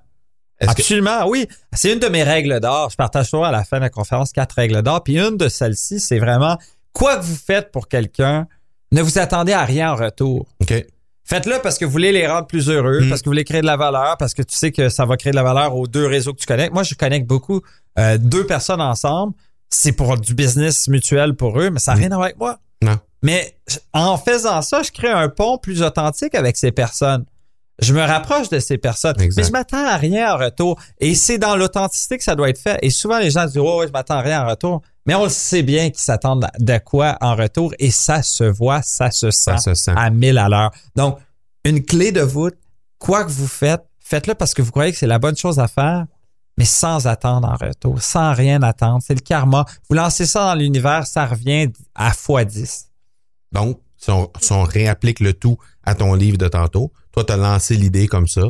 Absolument, 0.61 1.27
oui. 1.27 1.47
C'est 1.73 1.93
une 1.93 1.99
de 1.99 2.09
mes 2.09 2.23
règles 2.23 2.61
d'or. 2.61 2.91
Je 2.91 2.97
partage 2.97 3.31
souvent 3.31 3.45
à 3.45 3.53
la 3.53 3.65
fin 3.65 3.79
de 3.79 3.83
la 3.83 3.91
conférence 3.91 4.33
quatre 4.33 4.53
règles 4.53 4.83
d'or. 4.83 5.03
Puis 5.03 5.19
une 5.19 5.37
de 5.37 5.49
celles-ci, 5.49 6.01
c'est 6.01 6.19
vraiment 6.19 6.59
quoi 6.93 7.17
que 7.17 7.25
vous 7.25 7.37
faites 7.37 7.71
pour 7.71 7.89
quelqu'un, 7.89 8.47
ne 8.93 9.03
vous 9.03 9.19
attendez 9.19 9.53
à 9.53 9.65
rien 9.65 9.93
en 9.93 9.97
retour. 9.97 10.47
OK. 10.61 10.75
Faites-le 11.25 11.61
parce 11.63 11.79
que 11.79 11.85
vous 11.85 11.93
voulez 11.93 12.13
les 12.13 12.27
rendre 12.27 12.47
plus 12.47 12.69
heureux, 12.69 13.03
mm. 13.03 13.09
parce 13.09 13.21
que 13.23 13.27
vous 13.27 13.31
voulez 13.31 13.45
créer 13.45 13.61
de 13.61 13.67
la 13.67 13.77
valeur, 13.77 14.17
parce 14.19 14.35
que 14.35 14.43
tu 14.43 14.57
sais 14.57 14.73
que 14.73 14.89
ça 14.89 15.07
va 15.07 15.17
créer 15.17 15.31
de 15.31 15.37
la 15.37 15.45
valeur 15.45 15.77
aux 15.77 15.87
deux 15.87 16.07
réseaux 16.07 16.35
que 16.35 16.41
tu 16.41 16.47
connectes. 16.47 16.75
Moi, 16.75 16.83
je 16.83 16.95
connecte 16.95 17.27
beaucoup 17.27 17.61
euh, 17.99 18.19
deux 18.19 18.47
personnes 18.47 18.81
ensemble. 18.81 19.35
C'est 19.69 19.93
pour 19.93 20.19
du 20.19 20.35
business 20.35 20.89
mutuel 20.89 21.35
pour 21.35 21.61
eux, 21.61 21.71
mais 21.71 21.79
ça 21.79 21.93
n'a 21.93 21.99
mm. 21.99 22.01
rien 22.01 22.11
à 22.11 22.15
voir 22.17 22.25
avec 22.25 22.39
moi. 22.39 22.59
Non. 22.83 22.99
Mais 23.23 23.57
en 23.93 24.17
faisant 24.17 24.63
ça, 24.63 24.83
je 24.83 24.91
crée 24.91 25.11
un 25.11 25.29
pont 25.29 25.59
plus 25.59 25.83
authentique 25.83 26.35
avec 26.35 26.57
ces 26.57 26.73
personnes. 26.73 27.25
je 27.83 27.93
me 27.95 28.03
rapproche 28.03 28.49
de 28.49 28.59
ces 28.59 28.79
personnes. 28.79 29.21
Exact. 29.21 29.43
Mais 29.43 29.47
je 29.49 29.53
m'attends 29.53 29.87
à 29.87 29.97
rien 29.97 30.35
en 30.35 30.39
retour. 30.39 30.79
Et 30.99 31.15
c'est 31.15 31.39
dans 31.39 31.57
l'authenticité 31.57 32.19
que 32.19 32.25
ça 32.25 32.35
doit 32.35 32.49
être 32.51 32.59
fait. 32.61 32.79
Et 32.83 32.91
souvent, 32.91 33.19
les 33.19 33.31
gens 33.31 33.45
disent, 33.47 33.59
oh, 33.59 33.81
ouais, 33.81 33.87
je 33.87 33.93
m'attends 33.93 34.17
à 34.17 34.21
rien 34.23 34.45
en 34.45 34.49
retour. 34.49 34.83
Mais 35.07 35.15
on 35.15 35.25
le 35.25 35.31
sait 35.31 35.63
bien 35.63 35.91
qu'ils 35.91 36.03
s'attendent 36.03 36.47
de 36.59 36.79
quoi 36.79 37.17
en 37.21 37.35
retour. 37.35 37.73
Et 37.79 37.91
ça 37.91 38.23
se 38.23 38.45
voit, 38.45 38.83
ça 38.83 39.11
se 39.11 39.31
sent 39.31 39.53
Ça 39.53 39.59
se 39.59 39.75
sent. 39.75 39.93
à 39.97 40.11
mille 40.11 40.39
à 40.39 40.49
l'heure. 40.49 40.71
Donc, 40.95 41.19
une 41.65 41.85
clé 41.85 42.13
de 42.13 42.21
voûte, 42.21 42.57
quoi 42.99 43.25
que 43.25 43.31
vous 43.31 43.49
faites, 43.49 43.83
faites-le 43.99 44.35
parce 44.35 44.55
que 44.55 44.63
vous 44.63 44.71
croyez 44.71 44.93
que 44.93 44.99
c'est 44.99 45.07
la 45.07 45.19
bonne 45.19 45.37
chose 45.37 45.59
à 45.59 45.69
faire, 45.69 46.05
mais 46.61 46.67
sans 46.67 47.07
attendre 47.07 47.49
en 47.49 47.57
retour, 47.57 48.03
sans 48.03 48.35
rien 48.35 48.63
attendre. 48.63 48.99
C'est 49.03 49.15
le 49.15 49.21
karma. 49.21 49.65
Vous 49.89 49.97
lancez 49.97 50.27
ça 50.27 50.41
dans 50.45 50.55
l'univers, 50.55 51.07
ça 51.07 51.25
revient 51.25 51.73
à 51.95 52.13
fois 52.13 52.45
10. 52.45 52.89
Donc, 53.53 53.81
si 53.97 54.11
on, 54.11 54.31
si 54.41 54.53
on 54.53 54.63
réapplique 54.63 55.21
le 55.21 55.33
tout 55.33 55.57
à 55.85 55.95
ton 55.95 56.13
livre 56.15 56.37
de 56.37 56.49
tantôt, 56.49 56.93
toi, 57.13 57.25
tu 57.25 57.33
as 57.33 57.37
lancé 57.39 57.77
l'idée 57.77 58.07
comme 58.09 58.29
ça. 58.29 58.43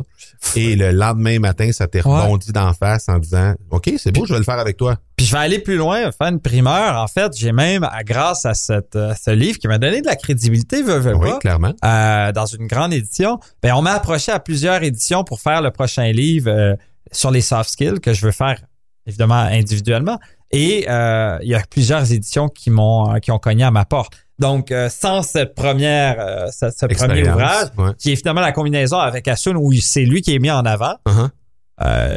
Et 0.55 0.75
le 0.75 0.91
lendemain 0.91 1.39
matin, 1.39 1.71
ça 1.71 1.87
t'est 1.87 2.05
Ouais. 2.05 2.21
rebondi 2.21 2.51
d'en 2.51 2.73
face 2.73 3.07
en 3.07 3.17
disant 3.17 3.53
OK, 3.71 3.91
c'est 3.97 4.11
beau, 4.11 4.25
je 4.25 4.33
vais 4.33 4.39
le 4.39 4.45
faire 4.45 4.59
avec 4.59 4.75
toi. 4.77 4.97
Puis 5.15 5.25
je 5.25 5.31
vais 5.31 5.39
aller 5.41 5.59
plus 5.59 5.77
loin, 5.77 6.11
faire 6.11 6.27
une 6.27 6.39
primeur. 6.41 6.97
En 7.01 7.07
fait, 7.07 7.31
j'ai 7.35 7.53
même, 7.53 7.83
à- 7.85 8.03
grâce 8.03 8.45
à 8.45 8.53
cette, 8.53 8.95
euh, 8.97 9.13
ce 9.19 9.31
livre 9.31 9.57
qui 9.57 9.67
m'a 9.67 9.77
donné 9.77 10.01
de 10.01 10.05
la 10.07 10.15
crédibilité, 10.17 10.83
veux, 10.83 10.99
veux 10.99 11.15
Oui, 11.15 11.29
pas, 11.31 11.39
clairement. 11.39 11.73
euh, 11.83 12.31
dans 12.33 12.45
une 12.45 12.67
grande 12.67 12.91
édition, 12.93 13.39
ben 13.63 13.73
on 13.73 13.81
m'a 13.81 13.93
approché 13.93 14.31
à 14.33 14.39
plusieurs 14.39 14.83
éditions 14.83 15.23
pour 15.23 15.39
faire 15.39 15.61
le 15.61 15.71
prochain 15.71 16.11
livre 16.11 16.49
euh, 16.51 16.75
sur 17.11 17.31
les 17.31 17.41
soft 17.41 17.69
skills 17.69 17.99
que 17.99 18.13
je 18.13 18.25
veux 18.25 18.31
faire 18.31 18.59
évidemment 19.07 19.35
individuellement. 19.35 20.19
Et 20.51 20.85
euh, 20.89 21.37
il 21.41 21.49
y 21.49 21.55
a 21.55 21.61
plusieurs 21.69 22.11
éditions 22.11 22.49
qui 22.49 22.69
m'ont 22.69 23.13
euh, 23.15 23.19
qui 23.19 23.31
ont 23.31 23.39
cogné 23.39 23.63
à 23.63 23.71
ma 23.71 23.85
porte. 23.85 24.13
Donc 24.37 24.71
euh, 24.71 24.89
sans 24.89 25.21
cette 25.21 25.55
première 25.55 26.15
euh, 26.19 26.47
ce, 26.51 26.69
ce 26.71 26.85
premier 26.87 27.27
ouvrage 27.29 27.67
Ouais. 27.77 27.91
qui 27.97 28.11
est 28.11 28.15
finalement 28.15 28.41
la 28.41 28.51
combinaison 28.51 28.97
avec 28.97 29.27
Asun 29.27 29.55
où 29.55 29.71
c'est 29.73 30.03
lui 30.05 30.21
qui 30.21 30.35
est 30.35 30.39
mis 30.39 30.51
en 30.51 30.65
avant, 30.65 30.95
Uh-huh. 31.07 31.29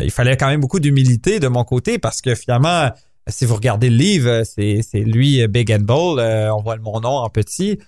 il 0.03 0.11
fallait 0.11 0.37
quand 0.37 0.49
même 0.49 0.61
beaucoup 0.61 0.81
d'humilité 0.81 1.39
de 1.41 1.49
mon 1.49 1.65
côté 1.65 1.99
parce 1.99 2.21
que 2.21 2.35
finalement, 2.35 2.91
si 3.29 3.45
vous 3.47 3.55
regardez 3.55 3.89
le 3.89 3.97
livre, 3.97 4.43
c'est, 4.45 4.83
lui, 5.01 5.47
Big 5.49 5.73
and 5.73 5.79
Bold. 5.85 6.21
on 6.53 6.61
voit 6.63 6.77
mon 6.77 7.01
nom 7.01 7.17
en 7.17 7.31
petit. 7.31 7.79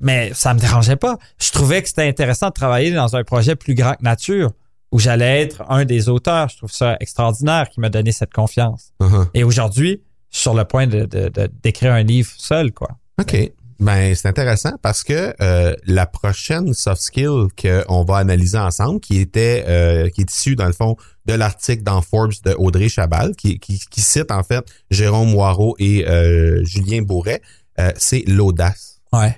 Mais 0.00 0.30
ça 0.34 0.54
me 0.54 0.60
dérangeait 0.60 0.96
pas. 0.96 1.18
Je 1.42 1.50
trouvais 1.50 1.82
que 1.82 1.88
c'était 1.88 2.06
intéressant 2.06 2.48
de 2.48 2.52
travailler 2.52 2.92
dans 2.92 3.16
un 3.16 3.24
projet 3.24 3.56
plus 3.56 3.74
grand 3.74 3.94
que 3.94 4.02
nature 4.04 4.52
où 4.92 4.98
j'allais 4.98 5.42
être 5.42 5.62
un 5.70 5.84
des 5.84 6.08
auteurs. 6.08 6.48
Je 6.48 6.56
trouve 6.58 6.72
ça 6.72 6.96
extraordinaire 7.00 7.68
qui 7.68 7.80
m'a 7.80 7.88
donné 7.90 8.12
cette 8.12 8.32
confiance. 8.32 8.92
Uh-huh. 9.00 9.26
Et 9.34 9.44
aujourd'hui, 9.44 10.02
je 10.30 10.36
suis 10.36 10.42
sur 10.42 10.54
le 10.54 10.64
point 10.64 10.86
de, 10.86 11.04
de- 11.04 11.28
de- 11.28 11.50
d'écrire 11.62 11.92
un 11.92 12.02
livre 12.02 12.30
seul, 12.36 12.72
quoi. 12.72 12.88
OK. 13.20 13.36
Ben, 13.80 14.12
c'est 14.16 14.26
intéressant 14.26 14.72
parce 14.82 15.04
que 15.04 15.32
euh, 15.40 15.72
la 15.86 16.04
prochaine 16.06 16.74
soft 16.74 17.00
skill 17.00 17.46
qu'on 17.60 18.02
va 18.04 18.16
analyser 18.16 18.58
ensemble, 18.58 18.98
qui 18.98 19.18
était 19.20 19.64
euh, 19.68 20.08
qui 20.08 20.22
est 20.22 20.32
issue, 20.32 20.56
dans 20.56 20.66
le 20.66 20.72
fond, 20.72 20.96
de 21.26 21.34
l'article 21.34 21.84
dans 21.84 22.02
Forbes 22.02 22.32
de 22.44 22.54
Audrey 22.58 22.88
Chabal, 22.88 23.36
qui, 23.36 23.60
qui, 23.60 23.78
qui 23.78 24.00
cite 24.00 24.32
en 24.32 24.42
fait 24.42 24.64
Jérôme 24.90 25.30
Moirot 25.30 25.76
et 25.78 26.08
euh, 26.08 26.64
Julien 26.64 27.02
Bourret, 27.02 27.40
euh, 27.78 27.92
c'est 27.96 28.24
l'audace. 28.26 29.00
Ouais. 29.12 29.36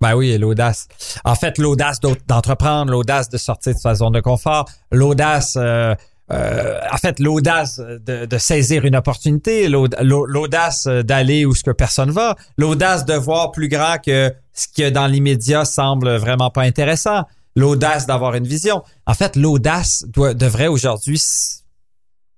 Ben 0.00 0.14
oui, 0.14 0.36
l'audace. 0.38 0.88
En 1.24 1.34
fait, 1.34 1.58
l'audace 1.58 2.00
d'entreprendre, 2.26 2.90
l'audace 2.90 3.28
de 3.28 3.36
sortir 3.36 3.74
de 3.74 3.78
sa 3.78 3.94
zone 3.94 4.12
de 4.14 4.20
confort, 4.20 4.64
l'audace, 4.90 5.56
euh, 5.60 5.94
euh, 6.32 6.80
en 6.90 6.96
fait, 6.96 7.18
l'audace 7.20 7.78
de, 7.80 8.38
saisir 8.38 8.86
une 8.86 8.96
opportunité, 8.96 9.68
l'aud- 9.68 9.88
l'au- 10.00 10.24
l'audace 10.24 10.86
d'aller 10.86 11.44
où 11.44 11.54
ce 11.54 11.62
que 11.64 11.70
personne 11.70 12.10
va, 12.12 12.34
l'audace 12.56 13.04
de 13.04 13.14
voir 13.14 13.52
plus 13.52 13.68
grand 13.68 13.98
que 13.98 14.32
ce 14.54 14.68
qui 14.68 14.90
dans 14.90 15.06
l'immédiat 15.06 15.64
semble 15.66 16.16
vraiment 16.16 16.50
pas 16.50 16.62
intéressant, 16.62 17.24
l'audace 17.54 18.06
d'avoir 18.06 18.34
une 18.34 18.46
vision. 18.46 18.82
En 19.06 19.12
fait, 19.14 19.36
l'audace 19.36 20.04
devrait 20.14 20.68
aujourd'hui 20.68 21.20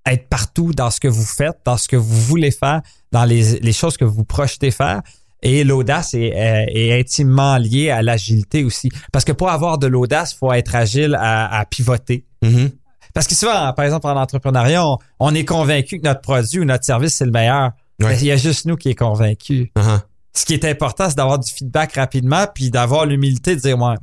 être 0.05 0.27
partout 0.27 0.73
dans 0.73 0.89
ce 0.91 0.99
que 0.99 1.07
vous 1.07 1.23
faites, 1.25 1.59
dans 1.63 1.77
ce 1.77 1.87
que 1.87 1.95
vous 1.95 2.19
voulez 2.23 2.51
faire, 2.51 2.81
dans 3.13 3.23
les, 3.23 3.59
les 3.61 3.73
choses 3.73 3.95
que 3.95 4.03
vous 4.05 4.25
projetez 4.25 4.71
faire. 4.71 5.01
Et 5.43 5.63
l'audace 5.63 6.13
est, 6.15 6.27
est- 6.29 6.67
est 6.73 6.99
intimement 6.99 7.57
liée 7.57 7.89
à 7.91 8.01
l'agilité 8.01 8.63
aussi. 8.63 8.89
Parce 9.11 9.25
que 9.25 9.31
pour 9.33 9.49
avoir 9.49 9.77
de 9.77 9.85
l'audace, 9.87 10.31
il 10.33 10.37
faut 10.37 10.51
être 10.53 10.73
agile 10.73 11.15
à, 11.19 11.59
à 11.59 11.65
pivoter. 11.65 12.25
Mhm. 12.41 12.71
Parce 13.13 13.27
que 13.27 13.35
souvent, 13.35 13.71
par 13.73 13.85
exemple, 13.85 14.07
en 14.07 14.15
entrepreneuriat, 14.19 14.83
on, 14.87 14.97
on 15.19 15.35
est 15.35 15.45
convaincu 15.45 15.99
que 15.99 16.07
notre 16.07 16.21
produit 16.21 16.59
ou 16.59 16.65
notre 16.65 16.83
service, 16.85 17.13
c'est 17.15 17.25
le 17.25 17.31
meilleur. 17.31 17.71
Ouais. 18.01 18.17
Il 18.19 18.25
y 18.25 18.31
a 18.31 18.37
juste 18.37 18.65
nous 18.65 18.75
qui 18.75 18.89
est 18.89 18.95
convaincu. 18.95 19.71
Uh-huh. 19.77 19.99
Ce 20.33 20.45
qui 20.45 20.53
est 20.55 20.65
important, 20.65 21.07
c'est 21.09 21.17
d'avoir 21.17 21.37
du 21.37 21.51
feedback 21.51 21.93
rapidement, 21.93 22.47
puis 22.55 22.71
d'avoir 22.71 23.05
l'humilité 23.05 23.55
de 23.55 23.61
dire, 23.61 23.77
ouais, 23.77 23.95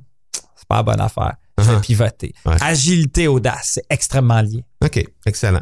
c'est 0.55 0.69
pas 0.69 0.77
la 0.77 0.83
bonne 0.85 1.01
affaire. 1.01 1.35
Je 1.59 1.65
vais 1.65 1.73
Uh-huh. 1.75 1.81
pivoter. 1.81 2.33
Ouais. 2.47 2.55
Agilité, 2.61 3.27
audace, 3.27 3.71
c'est 3.75 3.85
extrêmement 3.91 4.41
lié. 4.43 4.65
OK, 4.85 5.05
excellent. 5.27 5.61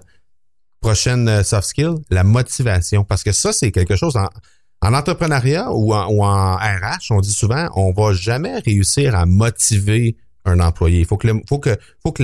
Prochaine 0.81 1.27
euh, 1.29 1.43
soft 1.43 1.69
skill, 1.69 1.95
la 2.11 2.23
motivation. 2.25 3.03
Parce 3.03 3.25
que 3.25 3.33
ça, 3.33 3.53
c'est 3.55 3.73
quelque 3.73 3.97
chose 3.97 4.17
en, 4.17 4.29
en 4.81 4.95
entrepreneuriat 4.95 5.73
ou 5.73 5.93
en, 5.95 6.57
RH, 6.57 7.11
on 7.11 7.21
dit 7.21 7.33
souvent, 7.33 7.69
on 7.75 7.93
va 7.93 8.13
jamais 8.13 8.59
réussir 8.61 9.15
à 9.17 9.27
motiver 9.27 10.17
un 10.45 10.61
employé. 10.61 11.01
Il 11.01 11.07
faut 11.07 11.17
que, 11.17 11.27
le- 11.27 11.43
faut 11.49 11.59
que, 11.59 11.77
faut 12.03 12.13
que 12.13 12.23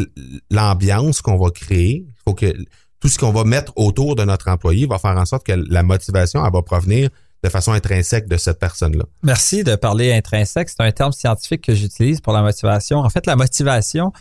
l'ambiance 0.51 1.21
qu'on 1.21 1.37
va 1.37 1.51
créer, 1.51 2.05
il 2.07 2.15
faut 2.25 2.35
que 2.35 2.55
tout 3.01 3.09
ce 3.09 3.19
qu'on 3.19 3.33
va 3.33 3.45
mettre 3.45 3.73
autour 3.77 4.15
de 4.17 4.25
notre 4.25 4.49
employé 4.49 4.87
va 4.87 4.99
faire 4.99 5.17
en 5.19 5.27
sorte 5.27 5.45
que 5.45 5.53
la 5.53 5.83
motivation, 5.83 6.45
elle 6.47 6.53
va 6.53 6.63
provenir 6.63 7.11
de 7.43 7.49
façon 7.51 7.73
intrinsèque 7.73 8.27
de 8.29 8.39
cette 8.39 8.59
personne-là. 8.59 9.05
Merci 9.23 9.65
de 9.65 9.75
parler 9.77 10.13
intrinsèque. 10.15 10.71
C'est 10.71 10.81
un 10.81 10.93
terme 10.93 11.13
scientifique 11.13 11.61
que 11.63 11.75
j'utilise 11.75 12.21
pour 12.23 12.33
la 12.33 12.41
motivation. 12.41 12.99
En 13.01 13.11
fait, 13.11 13.27
la 13.27 13.37
motivation, 13.37 14.13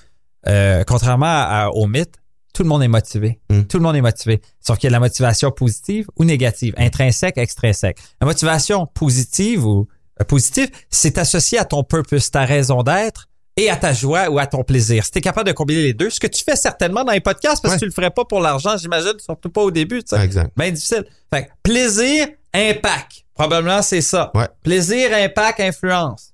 euh, 0.48 0.84
contrairement 0.86 1.26
à- 1.28 1.70
au 1.72 1.88
mythe, 1.88 2.16
tout 2.54 2.64
le 2.64 2.70
monde 2.70 2.84
est 2.84 2.88
motivé. 2.88 3.40
Mm. 3.50 3.64
Tout 3.64 3.78
le 3.78 3.84
monde 3.84 3.96
est 3.96 4.02
motivé. 4.02 4.42
Sauf 4.62 4.78
qu'il 4.78 4.86
y 4.86 4.88
a 4.88 4.92
de 4.92 4.94
la 4.94 5.00
motivation 5.00 5.52
positive 5.52 6.08
ou 6.18 6.24
négative, 6.24 6.74
intrinsèque, 6.78 7.38
extrinsèque. 7.38 7.98
La 8.22 8.28
motivation 8.28 8.86
positive 8.86 9.66
ou 9.66 9.88
euh, 10.22 10.24
positive, 10.24 10.70
c'est 10.90 11.18
associé 11.18 11.58
à 11.58 11.66
ton 11.66 11.84
purpose, 11.84 12.30
ta 12.32 12.46
raison 12.46 12.84
d'être 12.84 13.28
et 13.58 13.70
à 13.70 13.76
ta 13.76 13.94
joie 13.94 14.30
ou 14.30 14.40
à 14.40 14.48
ton 14.48 14.64
plaisir. 14.64 15.04
Si 15.06 15.12
tu 15.12 15.18
es 15.20 15.22
capable 15.22 15.48
de 15.48 15.54
combiner 15.54 15.82
les 15.84 15.94
deux, 15.94 16.10
ce 16.10 16.20
que 16.20 16.28
tu 16.28 16.44
fais 16.44 16.56
certainement 16.56 17.04
dans 17.04 17.12
les 17.12 17.20
podcasts, 17.22 17.62
parce 17.62 17.74
Ouais. 17.74 17.80
que 17.80 17.86
tu 17.86 17.90
le 17.90 17.92
ferais 17.92 18.10
pas 18.12 18.26
pour 18.26 18.40
l'argent, 18.40 18.78
j'imagine, 18.78 19.14
surtout 19.20 19.50
pas 19.50 19.62
au 19.62 19.70
début. 19.72 20.04
tu 20.04 20.16
sais. 20.16 20.24
Exact. 20.24 20.52
Bien 20.58 20.72
difficile. 20.72 21.06
Fait 21.32 21.46
que 21.46 21.50
plaisir, 21.64 22.28
impact. 22.54 23.24
Probablement, 23.36 23.82
c'est 23.82 24.02
ça. 24.02 24.32
Ouais. 24.36 24.48
Plaisir, 24.64 25.10
impact, 25.14 25.60
influence. 25.60 26.33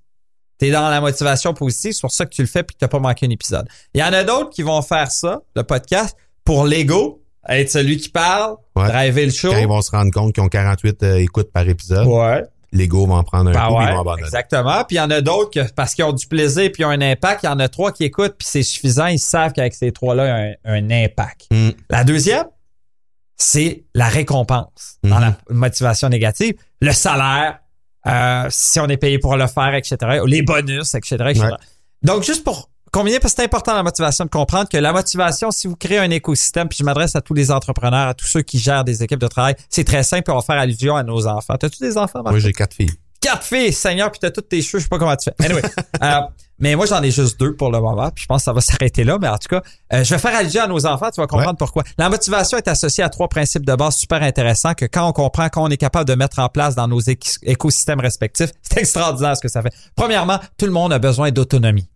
T'es 0.59 0.69
dans 0.71 0.89
la 0.89 1.01
motivation 1.01 1.53
positive, 1.53 1.93
c'est 1.93 2.01
pour 2.01 2.11
ça 2.11 2.25
que 2.25 2.31
tu 2.35 2.41
le 2.41 2.47
fais 2.47 2.61
puis 2.63 2.75
que 2.75 2.79
t'as 2.79 2.87
pas 2.87 2.99
manqué 2.99 3.25
un 3.25 3.29
épisode. 3.31 3.67
Il 3.93 4.01
y 4.01 4.03
en 4.03 4.13
a 4.13 4.23
d'autres 4.23 4.49
qui 4.51 4.61
vont 4.61 4.81
faire 4.83 5.09
ça, 5.09 5.39
le 5.55 5.63
podcast, 5.63 6.15
pour 6.43 6.65
l'ego, 6.65 7.23
être 7.47 7.71
celui 7.71 7.97
qui 7.97 8.09
parle, 8.09 8.55
Ouais. 8.75 8.87
driver 8.89 9.25
le 9.25 9.31
show. 9.31 9.51
Quand 9.51 9.57
ils 9.57 9.67
vont 9.67 9.81
se 9.81 9.91
rendre 9.91 10.11
compte 10.11 10.33
qu'ils 10.33 10.43
ont 10.43 10.49
48 10.49 11.01
euh, 11.03 11.15
écoutes 11.17 11.51
par 11.51 11.67
épisode, 11.67 12.05
Ouais. 12.07 12.43
l'ego 12.73 13.07
va 13.07 13.15
en 13.15 13.23
prendre 13.23 13.49
un 13.49 13.53
Ben 13.53 13.67
coup 13.67 13.73
ouais, 13.75 13.85
ils 13.85 13.93
vont 13.93 14.01
abandonner. 14.01 14.23
exactement. 14.27 14.83
Puis 14.83 14.97
il 14.97 14.99
y 14.99 15.01
en 15.01 15.09
a 15.09 15.21
d'autres 15.21 15.49
que 15.49 15.71
parce 15.71 15.95
qu'ils 15.95 16.03
ont 16.05 16.11
du 16.13 16.27
plaisir 16.27 16.69
puis 16.73 16.83
ils 16.83 16.85
ont 16.85 16.89
un 16.89 17.01
impact, 17.01 17.43
il 17.43 17.45
y 17.47 17.49
en 17.49 17.59
a 17.59 17.69
trois 17.69 17.91
qui 17.93 18.03
écoutent 18.03 18.35
puis 18.37 18.47
c'est 18.49 18.61
suffisant, 18.63 19.07
ils 19.07 19.17
savent 19.19 19.53
qu'avec 19.53 19.73
ces 19.73 19.91
trois-là, 19.93 20.25
il 20.25 20.27
y 20.27 20.69
a 20.69 20.73
un, 20.73 20.77
un 20.89 20.91
impact. 21.05 21.47
Mm. 21.51 21.69
La 21.89 22.03
deuxième, 22.03 22.45
c'est 23.37 23.85
la 23.95 24.09
récompense 24.09 24.97
dans 25.03 25.15
Mhm. 25.15 25.21
la 25.21 25.37
motivation 25.55 26.09
négative, 26.09 26.55
le 26.81 26.91
salaire, 26.91 27.59
euh, 28.07 28.47
si 28.49 28.79
on 28.79 28.87
est 28.87 28.97
payé 28.97 29.19
pour 29.19 29.35
le 29.35 29.47
faire, 29.47 29.73
etc., 29.73 29.97
les 30.25 30.41
bonus, 30.41 30.95
etc., 30.95 31.15
etc. 31.29 31.45
Ouais. 31.45 31.51
Donc, 32.01 32.23
juste 32.23 32.43
pour 32.43 32.69
combiner, 32.91 33.19
parce 33.19 33.33
que 33.33 33.41
c'est 33.41 33.45
important 33.45 33.73
la 33.73 33.83
motivation 33.83 34.25
de 34.25 34.29
comprendre 34.29 34.69
que 34.69 34.77
la 34.77 34.93
motivation, 34.93 35.51
si 35.51 35.67
vous 35.67 35.75
créez 35.75 35.99
un 35.99 36.09
écosystème, 36.09 36.67
puis 36.67 36.77
je 36.79 36.83
m'adresse 36.83 37.15
à 37.15 37.21
tous 37.21 37.33
les 37.33 37.51
entrepreneurs, 37.51 38.07
à 38.07 38.13
tous 38.13 38.25
ceux 38.25 38.41
qui 38.41 38.57
gèrent 38.57 38.83
des 38.83 39.03
équipes 39.03 39.19
de 39.19 39.27
travail, 39.27 39.55
c'est 39.69 39.83
très 39.83 40.03
simple, 40.03 40.31
on 40.31 40.35
va 40.35 40.41
faire 40.41 40.57
allusion 40.57 40.95
à 40.95 41.03
nos 41.03 41.27
enfants. 41.27 41.55
T'as-tu 41.57 41.79
des 41.79 41.97
enfants, 41.97 42.23
Marc? 42.23 42.31
Moi, 42.31 42.39
j'ai 42.39 42.53
quatre 42.53 42.75
filles. 42.75 42.91
quatre 43.21 43.43
filles, 43.43 43.73
Seigneur, 43.73 44.11
puis 44.11 44.19
t'as 44.19 44.31
toutes 44.31 44.49
tes 44.49 44.61
cheveux, 44.61 44.79
je 44.79 44.83
sais 44.83 44.89
pas 44.89 44.97
comment 44.97 45.15
tu 45.15 45.29
fais. 45.29 45.45
Anyway, 45.45 45.61
euh, 46.01 46.21
mais 46.59 46.75
moi 46.75 46.85
j'en 46.85 47.01
ai 47.01 47.11
juste 47.11 47.39
deux 47.39 47.55
pour 47.55 47.71
le 47.71 47.79
moment, 47.79 48.09
puis 48.11 48.23
je 48.23 48.27
pense 48.27 48.41
que 48.41 48.45
ça 48.45 48.53
va 48.53 48.61
s'arrêter 48.61 49.03
là, 49.03 49.17
mais 49.19 49.27
en 49.27 49.37
tout 49.37 49.47
cas, 49.49 49.61
euh, 49.93 50.03
je 50.03 50.13
vais 50.13 50.19
faire 50.19 50.35
allusion 50.35 50.63
à 50.63 50.67
nos 50.67 50.85
enfants, 50.85 51.09
tu 51.13 51.19
vas 51.21 51.27
comprendre 51.27 51.51
Ouais. 51.51 51.55
pourquoi. 51.57 51.83
La 51.97 52.09
motivation 52.09 52.57
est 52.57 52.67
associée 52.67 53.03
à 53.03 53.09
trois 53.09 53.27
principes 53.29 53.65
de 53.65 53.75
base 53.75 53.95
super 53.95 54.21
intéressants 54.23 54.73
que 54.73 54.85
quand 54.85 55.07
on 55.07 55.11
comprend, 55.13 55.49
quand 55.49 55.63
on 55.63 55.69
est 55.69 55.77
capable 55.77 56.07
de 56.07 56.15
mettre 56.15 56.39
en 56.39 56.49
place 56.49 56.75
dans 56.75 56.87
nos 56.87 56.99
écosystèmes 56.99 57.99
respectifs, 57.99 58.51
c'est 58.61 58.79
extraordinaire 58.79 59.35
ce 59.37 59.41
que 59.41 59.47
ça 59.49 59.61
fait. 59.61 59.73
Premièrement, 59.95 60.39
tout 60.57 60.65
le 60.65 60.71
monde 60.71 60.93
a 60.93 60.99
besoin 60.99 61.31
d'autonomie. 61.31 61.87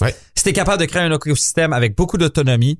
Ouais. 0.00 0.14
Si 0.34 0.44
t'es 0.44 0.52
capable 0.52 0.80
de 0.80 0.86
créer 0.86 1.02
un 1.02 1.12
écosystème 1.12 1.72
avec 1.72 1.94
beaucoup 1.96 2.16
d'autonomie, 2.16 2.78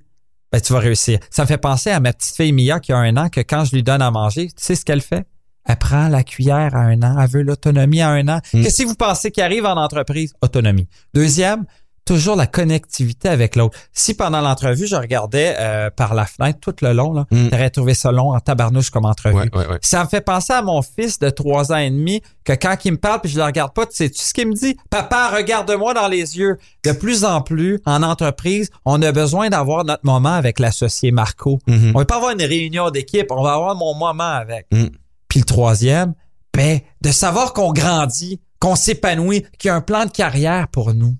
ben, 0.52 0.60
tu 0.60 0.72
vas 0.72 0.78
réussir. 0.80 1.18
Ça 1.30 1.42
me 1.42 1.46
fait 1.46 1.58
penser 1.58 1.90
à 1.90 2.00
ma 2.00 2.12
petite 2.12 2.34
fille 2.34 2.52
Mia 2.52 2.80
qui 2.80 2.92
a 2.92 2.96
un 2.96 3.16
an 3.16 3.28
que 3.28 3.40
quand 3.40 3.64
je 3.64 3.72
lui 3.72 3.82
donne 3.82 4.02
à 4.02 4.10
manger, 4.10 4.46
tu 4.48 4.54
sais 4.56 4.74
ce 4.74 4.84
qu'elle 4.84 5.00
fait? 5.02 5.26
Elle 5.66 5.76
prend 5.76 6.08
la 6.08 6.22
cuillère 6.24 6.74
à 6.74 6.80
un 6.80 7.02
an. 7.02 7.16
Elle 7.20 7.28
veut 7.28 7.42
l'autonomie 7.42 8.00
à 8.00 8.08
un 8.10 8.26
an. 8.28 8.40
Mm. 8.52 8.62
Qu'est-ce 8.62 8.82
que 8.82 8.88
vous 8.88 8.94
pensez 8.94 9.30
qui 9.30 9.40
arrive 9.42 9.66
en 9.66 9.76
entreprise? 9.76 10.32
Autonomie. 10.42 10.88
Deuxième, 11.14 11.64
toujours 12.06 12.34
la 12.34 12.46
connectivité 12.46 13.28
avec 13.28 13.54
l'autre. 13.54 13.78
Si 13.92 14.14
pendant 14.14 14.40
l'entrevue, 14.40 14.86
je 14.86 14.96
regardais 14.96 15.54
euh, 15.60 15.90
par 15.90 16.14
la 16.14 16.24
fenêtre 16.26 16.58
tout 16.60 16.74
le 16.82 16.92
long, 16.92 17.12
là, 17.12 17.26
Mm. 17.30 17.48
t'aurais 17.50 17.70
trouvé 17.70 17.94
ça 17.94 18.10
long 18.10 18.34
en 18.34 18.40
tabarnouche 18.40 18.90
comme 18.90 19.04
entrevue. 19.04 19.36
Ouais, 19.36 19.50
ouais, 19.54 19.66
ouais. 19.68 19.78
Ça 19.82 20.02
me 20.02 20.08
fait 20.08 20.22
penser 20.22 20.52
à 20.54 20.62
mon 20.62 20.82
fils 20.82 21.18
de 21.20 21.30
trois 21.30 21.70
ans 21.72 21.76
et 21.76 21.90
demi 21.90 22.20
que 22.42 22.52
quand 22.54 22.74
il 22.84 22.92
me 22.92 22.96
parle 22.96 23.20
puis 23.20 23.30
je 23.30 23.38
le 23.38 23.44
regarde 23.44 23.72
pas, 23.74 23.86
tu 23.86 23.94
sais 23.94 24.10
tu 24.10 24.18
ce 24.22 24.32
qu'il 24.34 24.48
me 24.48 24.54
dit 24.54 24.76
Papa, 24.88 25.30
regarde-moi 25.36 25.94
dans 25.94 26.08
les 26.08 26.36
yeux. 26.38 26.58
De 26.84 26.92
plus 26.92 27.24
en 27.24 27.42
plus 27.42 27.80
en 27.86 28.02
entreprise, 28.02 28.70
on 28.86 29.00
a 29.02 29.12
besoin 29.12 29.50
d'avoir 29.50 29.84
notre 29.84 30.04
moment 30.04 30.32
avec 30.34 30.58
l'associé 30.58 31.12
Marco. 31.12 31.58
Mhm. 31.68 31.92
On 31.94 31.98
va 31.98 32.04
pas 32.06 32.16
avoir 32.16 32.32
une 32.32 32.42
réunion 32.42 32.90
d'équipe, 32.90 33.26
on 33.30 33.42
va 33.42 33.52
avoir 33.52 33.76
mon 33.76 33.94
moment 33.94 34.24
avec. 34.24 34.66
Mm. 34.72 34.86
Puis 35.30 35.38
le 35.40 35.46
troisième, 35.46 36.12
ben 36.54 36.80
de 37.00 37.10
savoir 37.10 37.54
qu'on 37.54 37.72
grandit, 37.72 38.42
qu'on 38.58 38.76
s'épanouit, 38.76 39.46
qu'il 39.58 39.68
y 39.68 39.70
a 39.70 39.74
un 39.74 39.80
plan 39.80 40.04
de 40.04 40.10
carrière 40.10 40.68
pour 40.68 40.92
nous, 40.92 41.16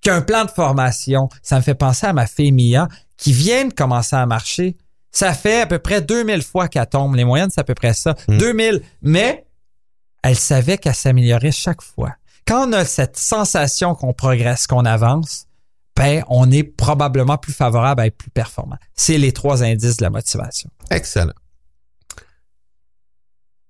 qu'il 0.00 0.10
y 0.10 0.14
a 0.14 0.16
un 0.16 0.22
plan 0.22 0.46
de 0.46 0.50
formation. 0.50 1.28
Ça 1.42 1.56
me 1.56 1.60
fait 1.60 1.74
penser 1.74 2.06
à 2.06 2.14
ma 2.14 2.26
fille 2.26 2.52
Mia 2.52 2.88
qui 3.18 3.34
vient 3.34 3.66
de 3.66 3.74
commencer 3.74 4.16
à 4.16 4.24
marcher. 4.24 4.78
Ça 5.10 5.34
fait 5.34 5.62
à 5.62 5.66
peu 5.66 5.78
près 5.78 6.00
2000 6.00 6.42
fois 6.42 6.68
qu'elle 6.68 6.86
tombe. 6.86 7.14
Les 7.16 7.24
moyennes, 7.24 7.50
c'est 7.50 7.60
à 7.60 7.64
peu 7.64 7.74
près 7.74 7.92
ça. 7.92 8.14
Mm. 8.28 8.38
2000. 8.38 8.82
Mais 9.02 9.44
elle 10.22 10.36
savait 10.36 10.78
qu'elle 10.78 10.94
s'améliorait 10.94 11.52
chaque 11.52 11.82
fois. 11.82 12.14
Quand 12.46 12.68
on 12.68 12.72
a 12.72 12.84
cette 12.84 13.16
sensation 13.16 13.94
qu'on 13.94 14.12
progresse, 14.12 14.66
qu'on 14.66 14.84
avance, 14.84 15.46
ben, 15.96 16.22
on 16.28 16.50
est 16.52 16.62
probablement 16.62 17.36
plus 17.36 17.52
favorable 17.52 18.02
à 18.02 18.06
être 18.06 18.16
plus 18.16 18.30
performant. 18.30 18.76
C'est 18.94 19.18
les 19.18 19.32
trois 19.32 19.64
indices 19.64 19.96
de 19.96 20.04
la 20.04 20.10
motivation. 20.10 20.70
Excellent. 20.90 21.32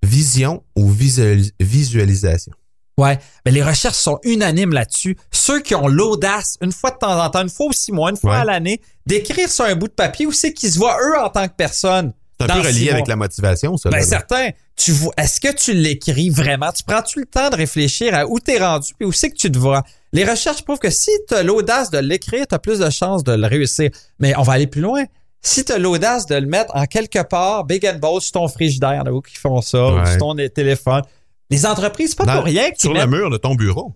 Vision 0.09 0.63
ou 0.77 0.91
visualis- 0.91 1.53
visualisation? 1.61 2.53
Ouais, 2.97 3.19
mais 3.45 3.53
les 3.53 3.63
recherches 3.63 3.97
sont 3.97 4.19
unanimes 4.25 4.73
là-dessus. 4.73 5.17
Ceux 5.31 5.61
qui 5.61 5.75
ont 5.77 5.87
l'audace, 5.87 6.57
une 6.61 6.73
fois 6.73 6.91
de 6.91 6.97
temps 6.99 7.23
en 7.25 7.31
temps, 7.31 7.43
une 7.43 7.49
fois 7.49 7.67
ou 7.67 7.73
six 7.73 7.93
mois, 7.93 8.11
une 8.11 8.17
fois 8.17 8.33
Ouais. 8.33 8.39
à 8.39 8.45
l'année, 8.45 8.81
d'écrire 9.07 9.49
sur 9.49 9.65
un 9.67 9.77
bout 9.77 9.87
de 9.87 9.93
papier 9.93 10.27
où 10.27 10.33
c'est 10.33 10.53
qu'ils 10.53 10.73
se 10.73 10.79
voient 10.79 10.97
eux 11.01 11.17
en 11.19 11.29
tant 11.29 11.47
que 11.47 11.55
personne. 11.57 12.13
C'est 12.41 12.51
un 12.51 12.55
peu 12.61 12.67
relié 12.69 12.91
avec 12.91 13.07
la 13.09 13.17
motivation, 13.17 13.77
ça. 13.77 13.91
Ben 13.91 13.99
là. 13.99 14.03
certain. 14.05 14.51
Tu 14.77 14.93
vois, 14.93 15.13
est-ce 15.17 15.41
que 15.41 15.53
tu 15.53 15.73
l'écris 15.75 16.31
vraiment? 16.31 16.71
Tu 16.73 16.85
prends-tu 16.85 17.21
le 17.21 17.27
temps 17.27 17.51
de 17.51 17.57
réfléchir 17.57 18.15
à 18.15 18.27
où 18.27 18.39
t'es 18.39 18.59
rendu 18.59 18.93
puis 18.97 19.07
où 19.07 19.13
c'est 19.13 19.31
que 19.31 19.37
tu 19.37 19.51
te 19.51 19.59
vois? 19.59 19.83
Les 20.13 20.25
recherches 20.25 20.63
prouvent 20.63 20.79
que 20.79 20.91
si 20.91 21.11
tu 21.29 21.35
as 21.35 21.43
l'audace 21.43 21.91
de 21.91 21.99
l'écrire, 21.99 22.47
tu 22.49 22.55
as 22.55 22.59
plus 22.61 22.79
de 22.79 22.89
chances 22.91 23.25
de 23.25 23.33
le 23.33 23.47
réussir. 23.47 23.91
Mais 24.21 24.37
on 24.37 24.43
va 24.43 24.53
aller 24.55 24.69
plus 24.69 24.81
loin. 24.81 25.05
Si 25.41 25.65
tu 25.65 25.73
as 25.73 25.79
l'audace 25.79 26.27
de 26.27 26.35
le 26.35 26.47
mettre 26.47 26.75
en 26.75 26.85
quelque 26.87 27.23
part, 27.23 27.65
big 27.65 27.87
and 27.87 27.99
bold, 27.99 28.23
sur 28.23 28.33
ton 28.33 28.49
frigidaire, 28.49 28.95
il 28.95 28.97
y 28.97 29.01
en 29.01 29.07
a 29.07 29.11
beaucoup 29.11 29.31
qui 29.31 29.37
font 29.39 29.61
ça, 29.63 29.87
ou 29.87 30.05
sur 30.07 30.19
ton 30.19 30.35
téléphone. 30.55 31.03
Les 31.51 31.65
entreprises, 31.65 32.11
c'est 32.11 32.17
pas 32.19 32.25
Dans- 32.27 32.35
pour 32.37 32.45
rien 32.45 32.71
que 32.71 32.79
Sur 32.79 32.93
le 32.93 33.07
mur 33.07 33.31
de 33.31 33.37
ton 33.39 33.55
bureau. 33.55 33.95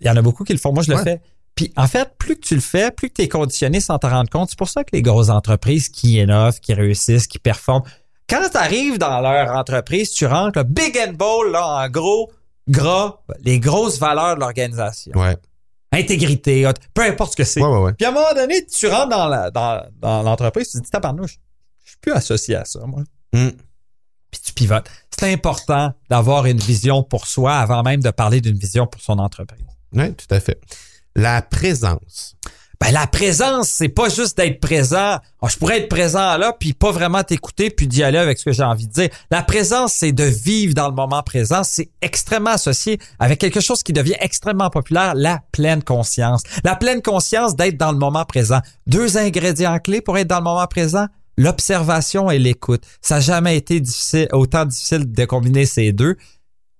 il 0.00 0.06
y 0.06 0.10
en 0.10 0.16
a 0.16 0.22
beaucoup 0.22 0.44
qui 0.44 0.52
le 0.52 0.58
font. 0.58 0.72
Moi, 0.72 0.82
je 0.82 0.90
le 0.92 0.98
fais. 0.98 1.20
Puis, 1.54 1.72
en 1.76 1.86
fait, 1.86 2.08
plus 2.18 2.36
que 2.36 2.40
tu 2.46 2.54
le 2.54 2.60
fais, 2.60 2.90
plus 2.90 3.08
que 3.08 3.14
tu 3.14 3.22
es 3.22 3.28
conditionné 3.28 3.80
sans 3.80 3.98
te 3.98 4.06
rendre 4.06 4.30
compte. 4.30 4.48
C'est 4.50 4.58
pour 4.58 4.68
ça 4.68 4.84
que 4.84 4.90
les 4.92 5.02
grosses 5.02 5.28
entreprises 5.28 5.88
qui 5.88 6.18
innovent, 6.18 6.60
qui 6.60 6.72
réussissent, 6.72 7.26
qui 7.26 7.38
performent, 7.38 7.82
quand 8.28 8.48
tu 8.50 8.56
arrives 8.56 8.98
dans 8.98 9.20
leur 9.20 9.50
entreprise, 9.54 10.10
tu 10.12 10.24
rentres 10.26 10.64
big 10.64 10.96
and 10.96 11.12
bold, 11.12 11.52
là, 11.52 11.84
en 11.84 11.88
gros, 11.90 12.30
gras, 12.68 13.18
les 13.40 13.58
grosses 13.60 13.98
valeurs 13.98 14.36
de 14.36 14.40
l'organisation. 14.40 15.12
Ouais. 15.14 15.36
Intégrité, 15.92 16.68
peu 16.94 17.02
importe 17.02 17.32
ce 17.32 17.36
que 17.36 17.44
c'est. 17.44 17.60
Ouais, 17.62 17.68
ouais, 17.68 17.78
ouais. 17.82 17.92
Puis, 17.92 18.06
à 18.06 18.08
un 18.08 18.12
moment 18.12 18.32
donné, 18.34 18.64
tu 18.66 18.86
rentres 18.88 19.10
dans 19.10 19.28
la- 19.28 19.50
dans, 19.50 19.82
dans 20.00 20.22
l'entreprise, 20.22 20.70
tu 20.70 20.78
te 20.78 20.84
dis, 20.84 20.90
tabarnouche, 20.90 21.38
je 21.84 21.90
suis 21.90 21.98
plus 22.00 22.12
associé 22.12 22.56
à 22.56 22.64
ça, 22.64 22.80
moi 22.86 23.02
Mm. 23.34 23.48
puis 24.30 24.40
tu 24.44 24.52
pivotes. 24.52 24.88
C'est 25.18 25.32
important 25.32 25.92
d'avoir 26.10 26.46
une 26.46 26.58
vision 26.58 27.02
pour 27.02 27.26
soi 27.26 27.54
avant 27.56 27.82
même 27.82 28.00
de 28.02 28.10
parler 28.10 28.40
d'une 28.40 28.56
vision 28.58 28.86
pour 28.86 29.00
son 29.00 29.18
entreprise. 29.18 29.64
Oui, 29.92 30.12
tout 30.14 30.26
à 30.34 30.40
fait. 30.40 30.60
La 31.14 31.42
présence. 31.42 32.34
Ben, 32.82 32.90
la 32.90 33.06
présence, 33.06 33.68
c'est 33.68 33.88
pas 33.88 34.08
juste 34.08 34.36
d'être 34.36 34.58
présent. 34.58 35.20
Ah, 35.40 35.46
je 35.48 35.56
pourrais 35.56 35.78
être 35.78 35.88
présent 35.88 36.36
là, 36.36 36.52
puis 36.58 36.72
pas 36.72 36.90
vraiment 36.90 37.22
t'écouter, 37.22 37.70
puis 37.70 37.86
d'y 37.86 38.02
aller 38.02 38.18
avec 38.18 38.40
ce 38.40 38.44
que 38.44 38.50
j'ai 38.50 38.64
envie 38.64 38.88
de 38.88 38.92
dire. 38.92 39.08
La 39.30 39.44
présence, 39.44 39.92
c'est 39.92 40.10
de 40.10 40.24
vivre 40.24 40.74
dans 40.74 40.88
le 40.88 40.94
moment 40.96 41.22
présent. 41.22 41.62
C'est 41.62 41.90
extrêmement 42.00 42.50
associé 42.50 42.98
avec 43.20 43.38
quelque 43.38 43.60
chose 43.60 43.84
qui 43.84 43.92
devient 43.92 44.16
extrêmement 44.18 44.68
populaire, 44.68 45.14
la 45.14 45.42
pleine 45.52 45.84
conscience. 45.84 46.42
La 46.64 46.74
pleine 46.74 47.02
conscience 47.02 47.54
d'être 47.54 47.76
dans 47.76 47.92
le 47.92 47.98
moment 47.98 48.24
présent. 48.24 48.58
Deux 48.88 49.16
ingrédients 49.16 49.78
clés 49.78 50.00
pour 50.00 50.18
être 50.18 50.26
dans 50.26 50.38
le 50.38 50.44
moment 50.44 50.66
présent? 50.66 51.06
L'observation 51.38 52.32
et 52.32 52.40
l'écoute. 52.40 52.82
Ça 53.00 53.14
n'a 53.14 53.20
jamais 53.20 53.56
été 53.56 53.78
difficile, 53.78 54.26
autant 54.32 54.64
difficile 54.64 55.08
de 55.08 55.24
combiner 55.24 55.66
ces 55.66 55.92
deux. 55.92 56.16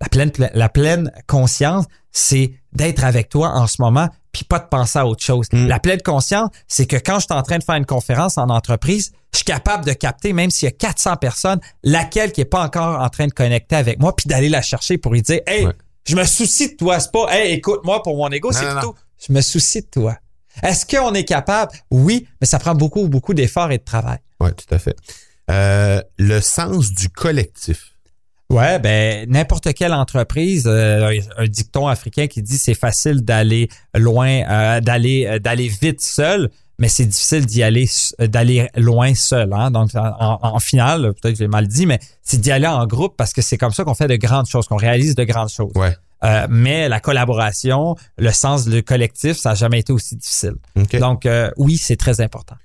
La 0.02 0.08
pleine, 0.08 0.32
la 0.54 0.68
pleine 0.68 1.12
conscience, 1.28 1.84
c'est 2.10 2.52
d'être 2.72 3.04
avec 3.04 3.28
toi 3.28 3.50
en 3.50 3.66
ce 3.68 3.80
moment, 3.80 4.08
puis 4.32 4.44
pas 4.44 4.58
de 4.58 4.66
penser 4.68 4.98
à 4.98 5.06
autre 5.06 5.22
chose. 5.22 5.46
Mm. 5.52 5.68
La 5.68 5.78
pleine 5.78 6.02
conscience, 6.02 6.50
c'est 6.66 6.86
que 6.86 6.96
quand 6.96 7.20
je 7.20 7.26
suis 7.26 7.34
en 7.34 7.42
train 7.42 7.58
de 7.58 7.64
faire 7.64 7.76
une 7.76 7.86
conférence 7.86 8.36
en 8.36 8.48
entreprise, 8.48 9.12
je 9.32 9.38
suis 9.38 9.44
capable 9.44 9.84
de 9.84 9.92
capter, 9.92 10.32
même 10.32 10.50
s'il 10.50 10.66
y 10.66 10.72
a 10.72 10.74
400 10.74 11.16
personnes, 11.16 11.60
laquelle 11.84 12.32
qui 12.32 12.40
est 12.40 12.46
pas 12.46 12.62
encore 12.64 13.00
en 13.00 13.08
train 13.10 13.26
de 13.28 13.32
connecter 13.32 13.76
avec 13.76 14.00
moi, 14.00 14.14
puis 14.16 14.26
d'aller 14.28 14.48
la 14.48 14.60
chercher 14.60 14.98
pour 14.98 15.12
lui 15.12 15.22
dire, 15.22 15.40
hey, 15.46 15.66
Ouais. 15.66 15.72
je 16.06 16.16
me 16.16 16.24
soucie 16.24 16.72
de 16.72 16.76
toi, 16.76 16.98
c'est 16.98 17.12
pas, 17.12 17.26
hey, 17.30 17.52
écoute-moi 17.54 18.02
pour 18.02 18.16
mon 18.16 18.28
ego, 18.30 18.50
c'est 18.52 18.66
non, 18.66 18.72
plutôt, 18.72 18.96
je 19.26 19.32
me 19.32 19.40
soucie 19.40 19.82
de 19.82 19.86
toi. 19.86 20.16
Est-ce 20.62 20.84
qu'on 20.84 21.14
est 21.14 21.24
capable? 21.24 21.72
Oui, 21.90 22.26
mais 22.40 22.46
ça 22.46 22.58
prend 22.58 22.74
beaucoup, 22.74 23.06
beaucoup 23.08 23.34
d'efforts 23.34 23.70
et 23.70 23.78
de 23.78 23.84
travail. 23.84 24.18
Oui, 24.40 24.50
tout 24.54 24.74
à 24.74 24.78
fait. 24.78 24.96
Euh, 25.50 26.02
le 26.18 26.40
sens 26.40 26.92
du 26.92 27.08
collectif. 27.08 27.91
Ouais, 28.52 28.78
ben 28.78 29.26
n'importe 29.30 29.72
quelle 29.72 29.94
entreprise, 29.94 30.66
euh, 30.66 31.10
un 31.38 31.46
dicton 31.46 31.86
africain 31.86 32.26
qui 32.26 32.42
dit 32.42 32.58
c'est 32.58 32.74
facile 32.74 33.22
d'aller 33.22 33.68
loin, 33.94 34.42
euh, 34.46 34.80
d'aller 34.80 35.26
euh, 35.26 35.38
d'aller 35.38 35.68
vite 35.68 36.02
seul, 36.02 36.50
mais 36.78 36.88
c'est 36.88 37.06
difficile 37.06 37.46
d'y 37.46 37.62
aller 37.62 37.88
d'aller 38.18 38.68
loin 38.76 39.14
seul. 39.14 39.54
Hein? 39.54 39.70
Donc 39.70 39.92
en, 39.94 40.58
finale, 40.58 41.14
peut-être 41.14 41.32
que 41.32 41.38
j'ai 41.38 41.48
mal 41.48 41.66
dit, 41.66 41.86
mais 41.86 41.98
c'est 42.22 42.42
d'y 42.42 42.52
aller 42.52 42.66
en 42.66 42.86
groupe 42.86 43.14
parce 43.16 43.32
que 43.32 43.40
c'est 43.40 43.56
comme 43.56 43.72
ça 43.72 43.84
qu'on 43.84 43.94
fait 43.94 44.08
de 44.08 44.16
grandes 44.16 44.46
choses, 44.46 44.66
qu'on 44.66 44.76
réalise 44.76 45.14
de 45.14 45.24
grandes 45.24 45.50
choses. 45.50 45.72
Ouais. 45.74 45.96
Euh, 46.22 46.46
mais 46.50 46.90
la 46.90 47.00
collaboration, 47.00 47.96
le 48.18 48.32
sens 48.32 48.68
du 48.68 48.82
collectif, 48.82 49.38
ça 49.38 49.50
n'a 49.50 49.54
jamais 49.54 49.80
été 49.80 49.94
aussi 49.94 50.14
difficile. 50.14 50.56
Donc 51.00 51.26
oui, 51.56 51.78
c'est 51.78 51.96
très 51.96 52.20
important. 52.20 52.56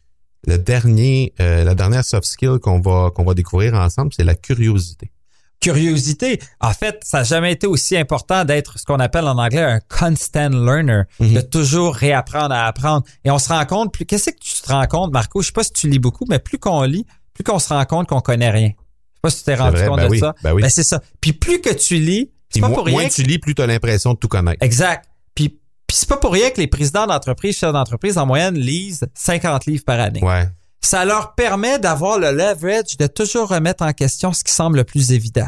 le 0.45 0.57
dernier, 0.57 1.33
la 1.39 1.75
dernière 1.75 2.03
soft 2.03 2.25
skill 2.25 2.57
qu'on 2.61 2.81
va, 2.81 3.09
qu'on 3.15 3.23
va 3.23 3.33
découvrir 3.33 3.73
ensemble, 3.73 4.11
c'est 4.13 4.25
la 4.25 4.35
curiosité. 4.35 5.11
Curiosité. 5.59 6.39
En 6.61 6.71
fait, 6.71 6.99
ça 7.03 7.19
n'a 7.19 7.23
jamais 7.23 7.51
été 7.51 7.67
aussi 7.67 7.97
important 7.97 8.45
d'être 8.45 8.77
ce 8.79 8.85
qu'on 8.85 8.99
appelle 8.99 9.25
en 9.25 9.37
anglais 9.37 9.61
un 9.63 9.79
constant 9.79 10.49
learner, 10.49 11.03
Mhm. 11.19 11.33
de 11.33 11.41
toujours 11.41 11.95
réapprendre 11.95 12.53
à 12.53 12.65
apprendre. 12.67 13.05
Et 13.25 13.31
on 13.31 13.39
se 13.39 13.49
rend 13.49 13.65
compte, 13.65 13.93
plus 13.93 14.05
qu'est-ce 14.05 14.29
que 14.31 14.39
tu 14.39 14.61
te 14.61 14.71
rends 14.71 14.85
compte, 14.87 15.11
Marco? 15.11 15.41
Je 15.41 15.47
sais 15.47 15.51
pas 15.53 15.63
si 15.63 15.71
tu 15.73 15.89
lis 15.89 15.99
beaucoup, 15.99 16.25
mais 16.29 16.39
plus 16.39 16.57
qu'on 16.59 16.83
lit, 16.83 17.05
plus 17.33 17.43
qu'on 17.43 17.59
se 17.59 17.69
rend 17.69 17.85
compte 17.85 18.07
qu'on 18.07 18.21
connaît 18.21 18.49
rien. 18.51 18.69
Je 18.69 18.73
sais 18.73 19.21
pas 19.21 19.29
si 19.29 19.37
tu 19.39 19.43
t'es 19.45 19.55
rendu 19.55 19.77
vrai, 19.77 19.87
compte 19.87 19.97
ben 19.97 20.05
de 20.05 20.09
oui, 20.11 20.19
ça. 20.19 20.33
ben 20.43 20.53
oui. 20.53 20.61
Ben, 20.61 20.69
c'est 20.69 20.83
ça. 20.83 21.01
Puis 21.21 21.33
plus 21.33 21.59
que 21.61 21.73
tu 21.73 21.95
lis, 21.95 22.31
c'est 22.49 22.53
Puis 22.53 22.61
pas 22.61 22.69
mo- 22.69 22.75
pour 22.75 22.85
rien. 22.85 22.99
moins 22.99 23.07
que- 23.09 23.13
tu 23.13 23.23
lis, 23.23 23.39
plus 23.39 23.55
tu 23.55 23.61
as 23.61 23.67
l'impression 23.67 24.13
de 24.13 24.17
tout 24.19 24.27
connaître. 24.27 24.63
Exact. 24.63 25.05
Puis, 25.35 25.49
puis 25.49 25.97
c'est 25.97 26.07
pas 26.07 26.17
pour 26.17 26.31
rien 26.33 26.49
que 26.51 26.61
les 26.61 26.67
présidents 26.67 27.07
d'entreprise, 27.07 27.57
chefs 27.57 27.73
d'entreprise, 27.73 28.17
en 28.17 28.25
moyenne, 28.25 28.55
lisent 28.55 29.05
50 29.15 29.65
livres 29.65 29.83
par 29.85 29.99
année. 29.99 30.23
Ouais. 30.23 30.47
Ça 30.87 31.03
leur 31.03 31.35
permet 31.35 31.79
d'avoir 31.79 32.17
le 32.17 32.31
leverage 32.31 32.95
de 32.97 33.07
toujours 33.07 33.49
remettre 33.49 33.83
en 33.83 33.91
question 33.91 34.31
ce 34.31 34.41
qui 34.43 34.53
semble 34.53 34.77
le 34.77 34.83
plus 34.85 35.11
évident. 35.11 35.47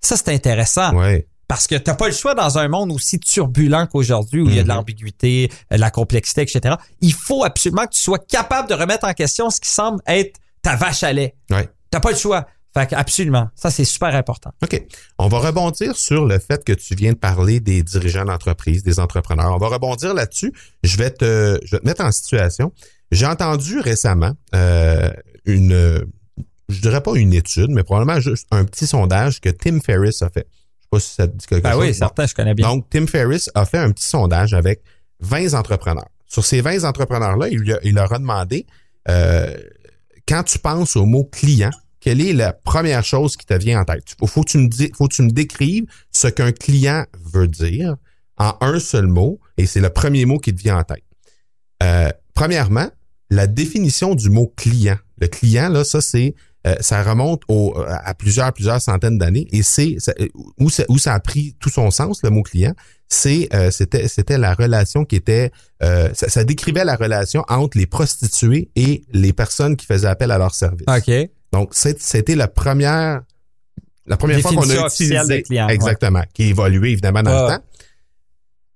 Ça, 0.00 0.16
c'est 0.16 0.30
intéressant. 0.32 0.94
Ouais. 0.94 1.28
Parce 1.46 1.66
que 1.66 1.74
t'as 1.74 1.92
pas 1.94 2.06
le 2.06 2.14
choix 2.14 2.34
dans 2.34 2.56
un 2.56 2.68
monde 2.68 2.92
aussi 2.92 3.18
turbulent 3.20 3.86
qu'aujourd'hui, 3.86 4.40
où 4.40 4.48
il 4.48 4.54
y 4.56 4.58
a 4.58 4.62
de 4.62 4.68
Mhm. 4.68 4.74
l'ambiguïté, 4.76 5.50
euh, 5.72 5.76
de 5.76 5.80
la 5.82 5.90
complexité, 5.90 6.40
etc. 6.40 6.76
Il 7.02 7.12
faut 7.12 7.44
absolument 7.44 7.84
que 7.84 7.92
tu 7.94 8.00
sois 8.00 8.18
capable 8.18 8.68
de 8.68 8.74
remettre 8.74 9.06
en 9.06 9.12
question 9.12 9.50
ce 9.50 9.60
qui 9.60 9.68
semble 9.68 10.00
être 10.06 10.38
ta 10.62 10.76
vache 10.76 11.02
à 11.02 11.12
lait. 11.12 11.34
Ouais. 11.50 11.68
T'as 11.90 12.00
pas 12.00 12.10
le 12.10 12.16
choix. 12.16 12.46
Fait 12.86 12.94
absolument. 12.94 13.48
Ça, 13.54 13.70
c'est 13.70 13.84
super 13.84 14.14
important. 14.14 14.50
OK. 14.62 14.82
On 15.18 15.28
va 15.28 15.38
rebondir 15.38 15.96
sur 15.96 16.24
le 16.26 16.38
fait 16.38 16.64
que 16.64 16.72
tu 16.72 16.94
viens 16.94 17.12
de 17.12 17.18
parler 17.18 17.60
des 17.60 17.82
dirigeants 17.82 18.24
d'entreprise, 18.24 18.82
des 18.82 19.00
entrepreneurs. 19.00 19.54
On 19.54 19.58
va 19.58 19.68
rebondir 19.68 20.14
là-dessus. 20.14 20.52
Je 20.84 20.96
vais 20.96 21.10
te, 21.10 21.58
je 21.64 21.70
vais 21.72 21.80
te 21.80 21.86
mettre 21.86 22.04
en 22.04 22.12
situation. 22.12 22.72
J'ai 23.10 23.26
entendu 23.26 23.80
récemment 23.80 24.32
euh, 24.54 25.10
une, 25.44 26.04
je 26.68 26.80
dirais 26.80 27.00
pas 27.02 27.14
une 27.14 27.32
étude, 27.32 27.70
mais 27.70 27.82
probablement 27.82 28.20
juste 28.20 28.46
un 28.50 28.64
petit 28.64 28.86
sondage 28.86 29.40
que 29.40 29.48
Tim 29.48 29.80
Ferriss 29.80 30.20
a 30.22 30.28
fait. 30.30 30.46
Je 30.50 30.84
sais 30.84 30.88
pas 30.90 31.00
si 31.00 31.14
ça 31.14 31.26
te 31.28 31.36
dit 31.36 31.46
quelque 31.46 31.62
Ben 31.64 31.72
chose. 31.72 31.80
oui, 31.82 31.94
certain, 31.94 32.26
je 32.26 32.34
connais 32.34 32.54
bien. 32.54 32.68
Donc, 32.68 32.86
Tim 32.90 33.06
Ferriss 33.06 33.50
a 33.54 33.64
fait 33.64 33.78
un 33.78 33.90
petit 33.92 34.06
sondage 34.06 34.52
avec 34.54 34.82
20 35.20 35.54
entrepreneurs. 35.54 36.08
Sur 36.26 36.44
ces 36.44 36.60
20 36.60 36.84
entrepreneurs-là, 36.84 37.48
il, 37.48 37.58
lui 37.58 37.72
a- 37.72 37.80
il 37.82 37.94
leur 37.94 38.12
a 38.12 38.18
demandé, 38.18 38.66
euh, 39.08 39.56
quand 40.28 40.42
tu 40.42 40.58
penses 40.58 40.94
au 40.96 41.06
mot 41.06 41.24
client, 41.24 41.70
quelle 42.00 42.20
est 42.20 42.32
la 42.32 42.52
première 42.52 43.04
chose 43.04 43.36
qui 43.36 43.46
te 43.46 43.54
vient 43.54 43.80
en 43.80 43.84
tête? 43.84 44.14
Faut, 44.24 44.42
que 44.42 44.50
tu 44.50 44.58
me 44.58 44.68
faut 44.96 45.08
que 45.08 45.14
tu 45.14 45.22
me 45.22 45.30
décrives 45.30 45.86
ce 46.12 46.28
qu'un 46.28 46.52
client 46.52 47.04
veut 47.32 47.48
dire 47.48 47.96
en 48.36 48.54
un 48.60 48.78
seul 48.78 49.06
mot, 49.06 49.40
et 49.56 49.66
c'est 49.66 49.80
le 49.80 49.90
premier 49.90 50.24
mot 50.24 50.38
qui 50.38 50.54
te 50.54 50.60
vient 50.60 50.78
en 50.78 50.84
tête. 50.84 51.02
Euh, 51.82 52.10
premièrement, 52.34 52.88
la 53.30 53.46
définition 53.46 54.14
du 54.14 54.30
mot 54.30 54.52
client. 54.56 54.96
Le 55.20 55.26
client, 55.26 55.68
là, 55.68 55.82
ça, 55.82 56.00
c'est 56.00 56.34
euh, 56.66 56.76
ça 56.80 57.02
remonte 57.02 57.42
au, 57.48 57.74
à 57.76 58.14
plusieurs, 58.14 58.52
plusieurs 58.52 58.80
centaines 58.80 59.18
d'années. 59.18 59.48
Et 59.50 59.62
c'est 59.62 59.96
où, 60.58 60.68
où 60.88 60.98
ça 60.98 61.14
a 61.14 61.20
pris 61.20 61.56
tout 61.58 61.68
son 61.68 61.90
sens, 61.90 62.22
le 62.22 62.30
mot 62.30 62.42
client, 62.42 62.74
c'est 63.08 63.48
c'était 63.70 64.06
c'était 64.06 64.38
la 64.38 64.54
relation 64.54 65.04
qui 65.04 65.16
était 65.16 65.50
ça, 65.80 66.12
ça, 66.12 66.44
décrivait 66.44 66.84
la 66.84 66.94
relation 66.94 67.42
entre 67.48 67.78
les 67.78 67.86
prostituées 67.86 68.70
et 68.76 69.04
les 69.12 69.32
personnes 69.32 69.76
qui 69.76 69.86
faisaient 69.86 70.08
appel 70.08 70.30
à 70.30 70.38
leur 70.38 70.54
service. 70.54 70.86
OK. 70.88 71.30
Donc 71.52 71.70
c'était 71.72 72.34
la 72.34 72.48
première 72.48 73.22
la 74.06 74.16
première 74.16 74.40
fois 74.40 74.52
qu'on 74.52 74.70
a 74.70 74.86
utilisé 74.86 75.44
exactement, 75.68 76.22
qui 76.32 76.44
a 76.44 76.46
évolué 76.46 76.92
évidemment 76.92 77.22
dans 77.22 77.48
le 77.48 77.56
temps. 77.56 77.64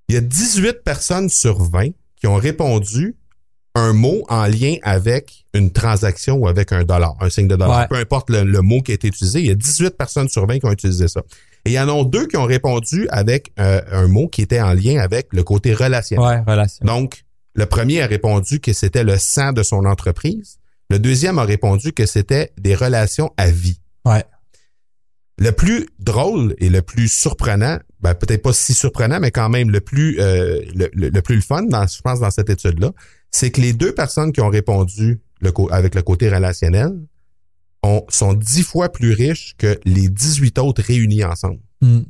Il 0.08 0.14
y 0.14 0.18
a 0.18 0.20
18 0.20 0.84
personnes 0.84 1.28
sur 1.30 1.62
20 1.62 1.90
qui 2.16 2.26
ont 2.26 2.36
répondu 2.36 3.16
un 3.74 3.92
mot 3.94 4.24
en 4.28 4.46
lien 4.46 4.76
avec 4.82 5.46
une 5.54 5.70
transaction 5.70 6.36
ou 6.36 6.48
avec 6.48 6.72
un 6.72 6.84
dollar, 6.84 7.16
un 7.20 7.30
signe 7.30 7.48
de 7.48 7.56
dollar. 7.56 7.88
Peu 7.88 7.96
importe 7.96 8.28
le, 8.28 8.44
mot 8.60 8.82
qui 8.82 8.92
a 8.92 8.94
été 8.94 9.08
utilisé, 9.08 9.40
il 9.40 9.46
y 9.46 9.50
a 9.50 9.54
18 9.54 9.96
personnes 9.96 10.28
sur 10.28 10.46
20 10.46 10.58
qui 10.58 10.66
ont 10.66 10.72
utilisé 10.72 11.08
ça. 11.08 11.22
Et 11.64 11.70
il 11.70 11.72
y 11.72 11.80
en 11.80 11.88
a 11.88 12.04
deux 12.04 12.26
qui 12.26 12.36
ont 12.36 12.44
répondu 12.44 13.06
avec 13.10 13.52
euh, 13.58 13.80
un 13.90 14.08
mot 14.08 14.28
qui 14.28 14.42
était 14.42 14.60
en 14.60 14.74
lien 14.74 15.00
avec 15.00 15.28
le 15.32 15.42
côté 15.42 15.72
relationnel. 15.72 16.26
Ouais, 16.26 16.52
relation. 16.52 16.84
Donc, 16.84 17.24
le 17.54 17.66
premier 17.66 18.02
a 18.02 18.06
répondu 18.06 18.60
que 18.60 18.72
c'était 18.72 19.04
le 19.04 19.16
sang 19.16 19.52
de 19.52 19.62
son 19.62 19.84
entreprise. 19.84 20.58
Le 20.92 20.98
deuxième 20.98 21.38
a 21.38 21.44
répondu 21.44 21.94
que 21.94 22.04
c'était 22.04 22.52
des 22.58 22.74
relations 22.74 23.30
à 23.38 23.50
vie. 23.50 23.80
Ouais. 24.04 24.26
Le 25.38 25.50
plus 25.50 25.88
drôle 25.98 26.54
et 26.58 26.68
le 26.68 26.82
plus 26.82 27.08
surprenant, 27.08 27.78
ben 28.00 28.14
peut-être 28.14 28.42
pas 28.42 28.52
si 28.52 28.74
surprenant, 28.74 29.18
mais 29.18 29.30
quand 29.30 29.48
même 29.48 29.70
le 29.70 29.80
plus 29.80 30.20
euh, 30.20 30.60
le, 30.74 31.20
plus 31.22 31.36
le 31.36 31.40
fun, 31.40 31.62
dans, 31.62 31.86
je 31.86 31.98
pense, 32.02 32.20
dans 32.20 32.30
cette 32.30 32.50
étude-là, 32.50 32.90
c'est 33.30 33.50
que 33.50 33.62
les 33.62 33.72
deux 33.72 33.94
personnes 33.94 34.32
qui 34.32 34.42
ont 34.42 34.50
répondu 34.50 35.22
le, 35.40 35.50
avec 35.70 35.94
le 35.94 36.02
côté 36.02 36.28
relationnel 36.28 36.92
ont, 37.82 38.04
sont 38.10 38.34
dix 38.34 38.62
fois 38.62 38.92
plus 38.92 39.14
riches 39.14 39.54
que 39.56 39.80
les 39.86 40.10
18 40.10 40.58
autres 40.58 40.82
réunis 40.82 41.24
ensemble. 41.24 41.60
Hmm. 41.80 42.02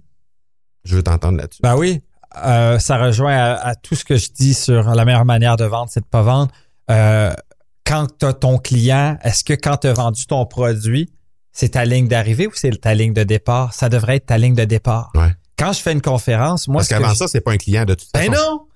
Je 0.84 0.96
veux 0.96 1.04
t'entendre 1.04 1.38
là-dessus. 1.38 1.62
Ben 1.62 1.76
oui, 1.76 2.02
euh, 2.44 2.80
ça 2.80 2.98
rejoint 2.98 3.36
à, 3.36 3.76
tout 3.76 3.94
ce 3.94 4.04
que 4.04 4.16
je 4.16 4.32
dis 4.32 4.54
sur 4.54 4.92
la 4.92 5.04
meilleure 5.04 5.24
manière 5.24 5.56
de 5.56 5.66
vendre, 5.66 5.88
c'est 5.88 6.00
de 6.00 6.06
pas 6.06 6.22
vendre. 6.22 6.50
Euh, 6.90 7.32
quand 7.84 8.06
tu 8.18 8.26
as 8.26 8.32
ton 8.32 8.58
client, 8.58 9.18
est-ce 9.22 9.44
que 9.44 9.54
quand 9.54 9.78
tu 9.78 9.88
as 9.88 9.92
vendu 9.92 10.26
ton 10.26 10.44
produit, 10.46 11.12
c'est 11.52 11.70
ta 11.70 11.84
ligne 11.84 12.08
d'arrivée 12.08 12.46
ou 12.46 12.52
c'est 12.54 12.80
ta 12.80 12.94
ligne 12.94 13.12
de 13.12 13.24
départ? 13.24 13.74
Ça 13.74 13.88
devrait 13.88 14.16
être 14.16 14.26
ta 14.26 14.38
ligne 14.38 14.54
de 14.54 14.64
départ. 14.64 15.10
Ouais. 15.14 15.32
Quand 15.58 15.72
je 15.72 15.80
fais 15.80 15.92
une 15.92 16.02
conférence, 16.02 16.68
moi... 16.68 16.78
Parce 16.78 16.88
qu'avant 16.88 17.14
ça, 17.14 17.28
c'est 17.28 17.40
pas 17.40 17.52
un 17.52 17.58
client 17.58 17.84
de 17.84 17.94
toute 17.94 18.08
ben 18.14 18.20
façon. 18.20 18.32
Ben 18.32 18.38
non! 18.38 18.66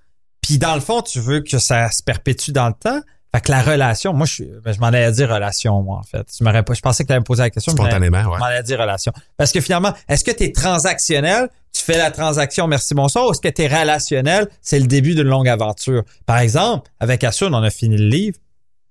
Puis 0.42 0.58
dans 0.58 0.74
le 0.74 0.80
fond, 0.80 1.02
tu 1.02 1.18
veux 1.20 1.40
que 1.40 1.58
ça 1.58 1.90
se 1.90 2.02
perpétue 2.02 2.52
dans 2.52 2.68
le 2.68 2.74
temps. 2.74 3.00
Fait 3.34 3.40
que 3.40 3.50
la 3.50 3.62
relation, 3.62 4.12
moi, 4.12 4.26
je, 4.26 4.44
ben, 4.60 4.72
je 4.72 4.78
m'en 4.78 4.86
allais 4.86 5.10
dire 5.10 5.28
relation, 5.28 5.82
moi, 5.82 5.98
en 5.98 6.02
fait. 6.02 6.26
M'aurais 6.40 6.62
pas, 6.62 6.74
je 6.74 6.80
pensais 6.80 7.02
que 7.02 7.08
tu 7.08 7.12
allais 7.12 7.20
me 7.20 7.24
poser 7.24 7.42
la 7.42 7.50
question. 7.50 7.72
Spontanément, 7.72 8.18
ouais. 8.18 8.34
Je 8.34 8.38
m'en 8.38 8.46
allais 8.46 8.62
dire 8.62 8.78
relation. 8.78 9.12
Parce 9.36 9.52
que 9.52 9.60
finalement, 9.60 9.92
est-ce 10.08 10.22
que 10.22 10.30
tu 10.30 10.44
es 10.44 10.52
transactionnel? 10.52 11.48
Tu 11.72 11.82
fais 11.82 11.98
la 11.98 12.10
transaction, 12.10 12.66
merci, 12.66 12.94
bonsoir, 12.94 13.26
ou 13.26 13.32
est-ce 13.32 13.40
que 13.40 13.48
tu 13.48 13.62
es 13.62 13.66
relationnel? 13.66 14.48
C'est 14.62 14.78
le 14.78 14.86
début 14.86 15.14
d'une 15.14 15.28
longue 15.28 15.48
aventure. 15.48 16.04
Par 16.24 16.38
exemple, 16.38 16.90
avec 17.00 17.24
Assun, 17.24 17.52
on 17.52 17.62
a 17.62 17.70
fini 17.70 17.96
le 17.96 18.08
livre. 18.08 18.38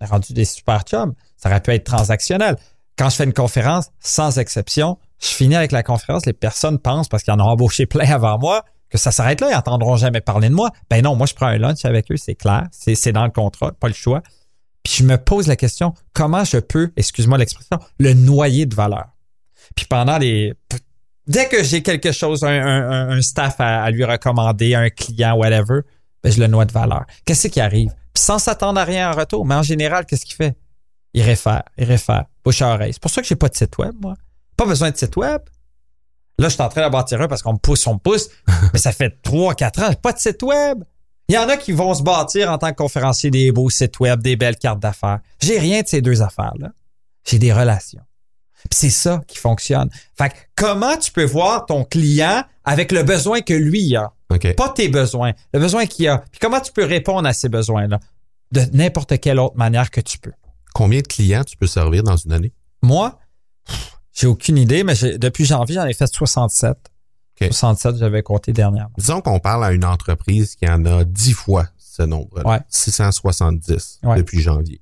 Rendu 0.02 0.34
des 0.34 0.46
super 0.46 0.82
chums. 0.84 1.14
Ça 1.38 1.50
aurait 1.50 1.62
pu 1.62 1.72
être 1.72 1.86
transactionnel 1.86 2.58
quand 2.98 3.10
je 3.10 3.16
fais 3.16 3.24
une 3.26 3.34
conférence, 3.34 3.90
sans 4.00 4.40
exception, 4.40 4.98
je 5.22 5.28
finis 5.28 5.56
avec 5.56 5.72
la 5.72 5.84
conférence, 5.84 6.26
les 6.26 6.34
personnes 6.34 6.80
pensent, 6.80 7.08
parce 7.08 7.24
qu'ils 7.24 7.34
en 7.34 7.40
ont 7.40 7.50
embauché 7.50 7.86
plein 7.86 8.10
avant 8.10 8.38
moi, 8.38 8.64
que 8.90 8.98
ça 8.98 9.12
s'arrête 9.12 9.42
là, 9.42 9.50
ils 9.50 9.54
n'entendront 9.54 9.98
jamais 9.98 10.22
parler 10.22 10.50
de 10.50 10.54
moi. 10.54 10.70
Ben 10.90 11.04
non, 11.04 11.16
moi, 11.16 11.28
je 11.28 11.34
prends 11.34 11.48
un 11.48 11.58
lunch 11.58 11.84
avec 11.84 12.12
eux, 12.12 12.18
c'est 12.18 12.36
clair, 12.36 12.68
c'est 12.72 13.12
dans 13.12 13.26
le 13.26 13.32
contrat, 13.32 13.72
pas 13.74 13.88
le 13.88 13.94
choix. 13.94 14.22
Puis 14.84 14.94
je 15.00 15.04
me 15.04 15.18
pose 15.18 15.48
la 15.48 15.56
question, 15.56 15.94
comment 16.14 16.44
je 16.44 16.58
peux, 16.58 16.92
excuse-moi 16.96 17.38
l'expression, 17.38 17.80
le 18.00 18.14
noyer 18.14 18.66
de 18.66 18.76
valeur? 18.76 19.08
Puis 19.76 19.86
pendant 19.90 20.18
les... 20.18 20.54
Dès 21.28 21.48
que 21.48 21.64
j'ai 21.64 21.82
quelque 21.82 22.12
chose, 22.12 22.44
un, 22.44 23.20
staff 23.22 23.56
à, 23.58 23.90
lui 23.90 24.06
recommander, 24.06 24.76
un 24.76 24.92
client, 24.92 25.36
whatever, 25.36 25.82
ben 26.26 26.32
je 26.32 26.40
le 26.40 26.48
noie 26.48 26.66
de 26.66 26.72
valeur. 26.72 27.06
Qu'est-ce 27.24 27.48
qui 27.50 27.62
arrive? 27.62 27.90
Puis 28.16 28.24
sans 28.24 28.40
s'attendre 28.40 28.80
à 28.80 28.84
rien 28.84 29.12
en 29.12 29.16
retour, 29.16 29.46
mais 29.46 29.54
en 29.54 29.62
général, 29.62 30.08
qu'est-ce 30.08 30.26
qu'il 30.26 30.36
fait? 30.36 30.58
Il 31.14 31.22
réfère, 31.22 31.62
il 31.78 31.84
réfère, 31.84 32.26
bouche 32.44 32.64
à 32.64 32.74
oreille. 32.74 32.94
C'est 32.94 33.02
pour 33.02 33.12
ça 33.12 33.22
que 33.22 33.28
j'ai 33.28 33.36
pas 33.36 33.48
de 33.48 33.56
site 33.56 33.78
web, 33.78 33.94
moi. 34.02 34.16
Pas 34.58 34.66
besoin 34.66 34.90
de 34.90 34.98
site 34.98 35.16
web. 35.18 35.44
Là, 36.40 36.50
je 36.50 36.56
suis 36.56 36.64
en 36.64 36.70
train 36.70 36.84
de 36.84 36.92
bâtir 36.92 37.22
un 37.22 37.28
parce 37.28 37.44
qu'on 37.44 37.54
me 37.54 37.60
pousse, 37.60 37.86
on 37.86 37.94
me 37.94 38.00
pousse. 38.00 38.30
mais 38.74 38.80
ça 38.80 38.92
fait 38.92 39.22
trois, 39.22 39.54
quatre 39.54 39.84
ans, 39.84 39.88
j'ai 39.90 39.98
pas 39.98 40.14
de 40.14 40.18
site 40.18 40.42
web. 40.42 40.84
Il 41.28 41.36
y 41.36 41.38
en 41.38 41.48
a 41.48 41.58
qui 41.58 41.74
vont 41.74 41.94
se 41.94 42.02
bâtir 42.02 42.52
en 42.52 42.58
tant 42.58 42.72
que 42.72 42.76
conférencier 42.76 43.30
des 43.30 43.52
beaux 43.52 43.70
sites 43.70 44.00
web, 44.00 44.24
des 44.24 44.36
belles 44.36 44.58
cartes 44.58 44.80
d'affaires. 44.80 45.20
J'ai 45.44 45.60
rien 45.60 45.84
de 45.84 45.88
ces 45.88 46.02
deux 46.02 46.24
affaires-là. 46.24 46.70
J'ai 47.24 47.38
des 47.38 47.54
relations. 47.54 48.02
Puis 48.70 48.80
c'est 48.80 48.90
ça 48.90 49.22
qui 49.28 49.38
fonctionne. 49.38 49.90
Fait 50.18 50.30
que 50.30 50.36
comment 50.56 50.98
tu 50.98 51.12
peux 51.12 51.26
voir 51.26 51.66
ton 51.66 51.84
client 51.84 52.44
avec 52.64 52.92
le 52.92 53.04
besoin 53.04 53.42
que 53.42 53.54
lui 53.54 53.96
a? 53.96 54.12
Pas 54.58 54.70
tes 54.70 54.90
besoins, 54.90 55.34
le 55.54 55.60
besoin 55.60 55.86
qu'il 55.86 56.08
a. 56.08 56.20
Puis 56.32 56.40
comment 56.40 56.60
tu 56.60 56.72
peux 56.72 56.84
répondre 56.84 57.28
à 57.28 57.34
ces 57.34 57.50
besoins-là? 57.50 58.00
De 58.52 58.62
n'importe 58.74 59.20
quelle 59.20 59.40
autre 59.40 59.56
manière 59.56 59.92
que 59.92 60.02
tu 60.02 60.18
peux. 60.18 60.34
Combien 60.74 61.00
de 61.00 61.08
clients 61.08 61.44
tu 61.44 61.58
peux 61.58 61.68
servir 61.68 62.04
dans 62.04 62.18
une 62.18 62.34
année? 62.34 62.54
Moi, 62.82 63.18
j'ai 64.14 64.28
aucune 64.28 64.58
idée, 64.58 64.84
mais 64.84 64.96
depuis 65.18 65.46
janvier, 65.46 65.76
j'en 65.76 65.86
ai 65.86 65.94
fait 65.94 66.08
67. 66.08 66.78
67, 67.40 67.98
j'avais 67.98 68.24
compté 68.24 68.54
dernièrement. 68.54 68.94
Disons 68.98 69.22
qu'on 69.22 69.40
parle 69.40 69.66
à 69.66 69.72
une 69.72 69.86
entreprise 69.86 70.56
qui 70.56 70.68
en 70.70 70.86
a 70.86 71.04
10 71.04 71.34
fois 71.34 71.68
ce 71.78 72.04
nombre, 72.04 72.46
ouais. 72.46 72.60
670 72.70 74.02
depuis 74.18 74.42
janvier. 74.42 74.82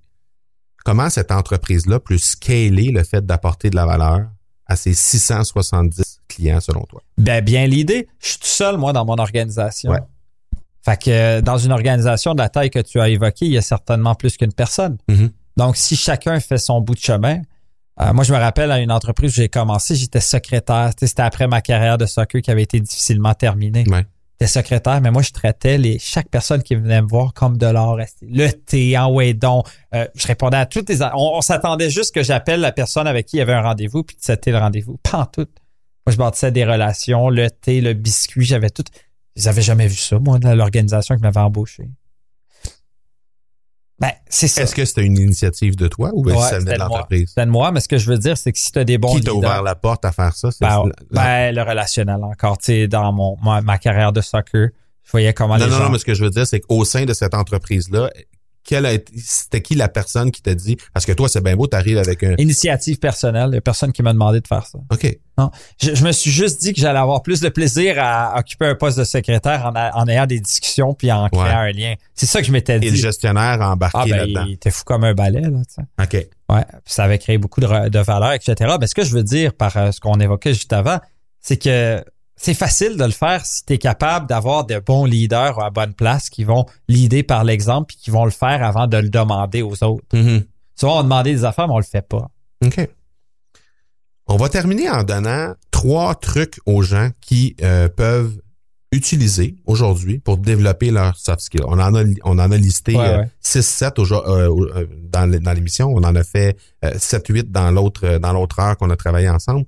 Comment 0.83 1.09
cette 1.09 1.31
entreprise-là 1.31 1.99
peut 1.99 2.17
scaler 2.17 2.91
le 2.91 3.03
fait 3.03 3.25
d'apporter 3.25 3.69
de 3.69 3.75
la 3.75 3.85
valeur 3.85 4.27
à 4.65 4.75
ses 4.75 4.93
670 4.93 6.21
clients 6.27 6.59
selon 6.59 6.83
toi? 6.83 7.01
Ben, 7.17 7.43
bien 7.43 7.67
l'idée. 7.67 8.07
Je 8.19 8.29
suis 8.29 8.39
tout 8.39 8.47
seul, 8.47 8.77
moi, 8.77 8.93
dans 8.93 9.05
mon 9.05 9.15
organisation. 9.15 9.91
Ouais. 9.91 9.99
Fait 10.83 11.01
que 11.01 11.09
euh, 11.09 11.41
dans 11.41 11.57
une 11.57 11.71
organisation 11.71 12.33
de 12.33 12.39
la 12.39 12.49
taille 12.49 12.69
que 12.69 12.79
tu 12.79 12.99
as 12.99 13.07
évoquée, 13.07 13.45
il 13.45 13.53
y 13.53 13.57
a 13.57 13.61
certainement 13.61 14.15
plus 14.15 14.35
qu'une 14.35 14.51
personne. 14.51 14.97
Mm-hmm. 15.09 15.31
Donc, 15.55 15.77
si 15.77 15.95
chacun 15.95 16.39
fait 16.39 16.57
son 16.57 16.81
bout 16.81 16.95
de 16.95 16.99
chemin, 16.99 17.41
euh, 18.01 18.11
moi, 18.13 18.23
je 18.23 18.33
me 18.33 18.37
rappelle 18.37 18.71
à 18.71 18.79
une 18.79 18.91
entreprise 18.91 19.31
où 19.31 19.35
j'ai 19.35 19.49
commencé, 19.49 19.95
j'étais 19.95 20.19
secrétaire. 20.19 20.91
C'était 20.97 21.21
après 21.21 21.47
ma 21.47 21.61
carrière 21.61 21.97
de 21.97 22.05
soccer 22.05 22.41
qui 22.41 22.51
avait 22.51 22.63
été 22.63 22.79
difficilement 22.79 23.33
terminée. 23.33 23.85
Ouais. 23.87 24.05
J'étais 24.39 24.51
secrétaire, 24.51 24.99
mais 24.99 25.11
moi, 25.11 25.21
je 25.21 25.31
traitais 25.31 25.77
les, 25.77 25.99
chaque 25.99 26.27
personne 26.29 26.63
qui 26.63 26.75
venait 26.75 27.01
me 27.01 27.07
voir 27.07 27.33
comme 27.33 27.57
de 27.57 27.67
l'or. 27.67 27.99
Le 28.21 28.49
thé, 28.49 28.97
en 28.97 29.13
weddon. 29.13 29.63
Euh, 29.93 30.07
je 30.15 30.27
répondais 30.27 30.57
à 30.57 30.65
toutes 30.65 30.89
les... 30.89 31.01
On, 31.13 31.41
s'attendait 31.41 31.89
juste 31.89 32.13
que 32.13 32.23
j'appelle 32.23 32.59
la 32.59 32.71
personne 32.71 33.07
avec 33.07 33.27
qui 33.27 33.37
il 33.37 33.39
y 33.39 33.41
avait 33.41 33.53
un 33.53 33.61
rendez-vous, 33.61 34.03
puis 34.03 34.17
c'était 34.19 34.51
le 34.51 34.57
rendez-vous. 34.57 34.97
Pas 35.03 35.19
en 35.19 35.25
tout. 35.25 35.47
Moi, 36.05 36.11
je 36.11 36.17
bâtissais 36.17 36.51
des 36.51 36.65
relations, 36.65 37.29
le 37.29 37.49
thé, 37.49 37.79
le 37.79 37.93
biscuit, 37.93 38.45
j'avais 38.45 38.69
tout. 38.69 38.83
Ils 39.35 39.45
n'avaient 39.45 39.61
jamais 39.61 39.87
vu 39.87 39.95
ça, 39.95 40.19
moi, 40.19 40.37
l'organisation 40.39 41.15
qui 41.15 41.21
m'avait 41.21 41.39
embauché. 41.39 41.87
Ben, 44.03 44.11
c'est 44.27 44.49
ça. 44.49 44.63
Est-ce 44.63 44.75
que 44.75 44.83
c'était 44.83 45.05
une 45.05 45.17
initiative 45.17 45.77
de 45.77 45.87
toi 45.87 46.11
ou 46.13 46.29
ça 46.29 46.59
venait 46.59 46.73
de 46.73 46.79
l'entreprise? 46.79 47.29
C'était 47.29 47.45
de 47.45 47.51
moi, 47.51 47.71
mais 47.71 47.79
ce 47.79 47.87
que 47.87 47.97
je 47.97 48.11
veux 48.11 48.17
dire, 48.17 48.37
c'est 48.37 48.51
que 48.51 48.59
si 48.59 48.69
tu 48.69 48.79
as 48.79 48.83
des 48.83 48.97
bons 48.97 49.15
Qui 49.15 49.21
t'a 49.21 49.33
ouvert 49.33 49.63
la 49.63 49.75
porte 49.75 50.03
à 50.03 50.11
faire 50.11 50.35
ça? 50.35 50.49
Ben, 50.59 50.83
ben, 51.11 51.55
le 51.55 51.61
relationnel 51.61 52.21
encore. 52.21 52.57
Tu 52.57 52.65
sais, 52.65 52.87
dans 52.89 53.13
mon, 53.13 53.37
ma, 53.41 53.77
carrière 53.77 54.11
de 54.11 54.19
soccer, 54.19 54.71
je 55.03 55.11
voyais 55.11 55.33
comment 55.33 55.57
non, 55.57 55.65
les 55.65 55.71
non, 55.71 55.77
gens... 55.77 55.83
Non, 55.85 55.89
mais 55.91 55.99
ce 55.99 56.05
que 56.05 56.15
je 56.15 56.23
veux 56.23 56.29
dire, 56.29 56.45
c'est 56.45 56.59
qu'au 56.59 56.83
sein 56.83 57.05
de 57.05 57.13
cette 57.13 57.33
entreprise-là, 57.33 58.09
c'était 58.65 59.61
qui 59.61 59.75
la 59.75 59.89
personne 59.89 60.31
qui 60.31 60.41
t'a 60.41 60.55
dit 60.55 60.77
parce 60.93 61.05
que 61.05 61.11
toi 61.11 61.27
c'est 61.29 61.43
bien 61.43 61.55
beau 61.55 61.67
t'arrives 61.67 61.97
avec 61.97 62.23
un 62.23 62.35
initiative 62.37 62.97
personnelle 62.99 63.49
il 63.51 63.55
y 63.55 63.57
a 63.57 63.61
personne 63.61 63.91
qui 63.91 64.03
m'a 64.03 64.13
demandé 64.13 64.41
de 64.41 64.47
faire 64.47 64.65
ça. 64.65 64.79
Ok. 64.91 65.17
Non. 65.37 65.49
Je, 65.81 66.03
me 66.03 66.11
suis 66.11 66.29
juste 66.29 66.61
dit 66.61 66.73
que 66.73 66.79
j'allais 66.79 66.99
avoir 66.99 67.23
plus 67.23 67.39
de 67.39 67.49
plaisir 67.49 67.95
à 67.97 68.37
occuper 68.37 68.67
un 68.67 68.75
poste 68.75 68.99
de 68.99 69.03
secrétaire 69.03 69.71
en, 69.95 70.07
ayant 70.07 70.27
des 70.27 70.39
discussions 70.39 70.93
puis 70.93 71.11
en 71.11 71.27
créant 71.29 71.45
un 71.45 71.71
lien. 71.71 71.95
C'est 72.13 72.27
ça 72.27 72.39
que 72.41 72.47
je 72.47 72.51
m'étais 72.51 72.79
dit. 72.79 72.87
et 72.87 72.91
le 72.91 72.97
gestionnaire 72.97 73.59
embarqué 73.61 73.97
ah, 73.99 74.05
ben, 74.05 74.17
là-dedans. 74.17 74.45
il 74.47 74.53
était 74.53 74.69
fou 74.71 74.83
comme 74.85 75.03
un 75.03 75.13
balai 75.13 75.41
là 75.41 75.61
tu 75.67 76.03
ok. 76.03 76.27
Ouais 76.49 76.65
ça 76.85 77.05
avait 77.05 77.17
créé 77.17 77.37
beaucoup 77.37 77.61
de, 77.61 77.89
de 77.89 77.99
valeur 77.99 78.33
etc 78.33 78.75
mais 78.79 78.87
ce 78.87 78.95
que 78.95 79.03
je 79.03 79.11
veux 79.11 79.23
dire 79.23 79.53
par 79.53 79.75
euh, 79.77 79.91
ce 79.91 79.99
qu'on 79.99 80.19
évoquait 80.19 80.53
juste 80.53 80.73
avant 80.73 80.99
c'est 81.39 81.57
que 81.57 82.03
c'est 82.43 82.53
facile 82.53 82.97
de 82.97 83.05
le 83.05 83.11
faire 83.11 83.45
si 83.45 83.65
tu 83.65 83.73
es 83.73 83.77
capable 83.77 84.27
d'avoir 84.27 84.65
de 84.65 84.77
bons 84.77 85.05
leaders 85.05 85.63
à 85.63 85.69
bonne 85.69 85.93
place 85.93 86.29
qui 86.29 86.43
vont 86.43 86.65
leader 86.89 87.23
par 87.25 87.45
l'exemple 87.45 87.93
et 87.93 87.97
qui 87.97 88.11
vont 88.11 88.25
le 88.25 88.31
faire 88.31 88.63
avant 88.63 88.87
de 88.87 88.97
le 88.97 89.09
demander 89.09 89.61
aux 89.61 89.81
autres. 89.81 90.05
Mm-hmm. 90.13 90.43
Souvent, 90.75 90.99
on 90.99 91.03
demande 91.03 91.23
des 91.23 91.45
affaires, 91.45 91.69
mais 91.69 91.73
on 91.73 91.79
le 91.79 91.85
fait 91.85 92.05
pas. 92.05 92.29
OK. 92.65 92.89
On 94.27 94.35
va 94.35 94.49
terminer 94.49 94.89
en 94.89 95.03
donnant 95.03 95.53
trois 95.71 96.15
trucs 96.15 96.59
aux 96.65 96.81
gens 96.81 97.11
qui 97.21 97.55
euh, 97.61 97.87
peuvent 97.87 98.37
utiliser 98.91 99.55
aujourd'hui 99.65 100.19
pour 100.19 100.37
développer 100.37 100.91
leur 100.91 101.15
soft 101.17 101.41
skills. 101.41 101.63
On 101.65 101.79
en 101.79 101.95
a, 101.95 102.03
on 102.25 102.39
en 102.39 102.51
a 102.51 102.57
listé 102.57 102.93
6-7 103.41 104.01
euh, 104.01 104.49
euh, 104.75 104.85
dans 105.01 105.53
l'émission. 105.53 105.93
On 105.95 106.03
en 106.03 106.15
a 106.15 106.23
fait 106.23 106.57
7-8 106.83 107.51
dans 107.51 107.71
l'autre 107.71 108.17
dans 108.17 108.33
l'autre 108.33 108.59
heure 108.59 108.77
qu'on 108.77 108.89
a 108.89 108.97
travaillé 108.97 109.29
ensemble 109.29 109.65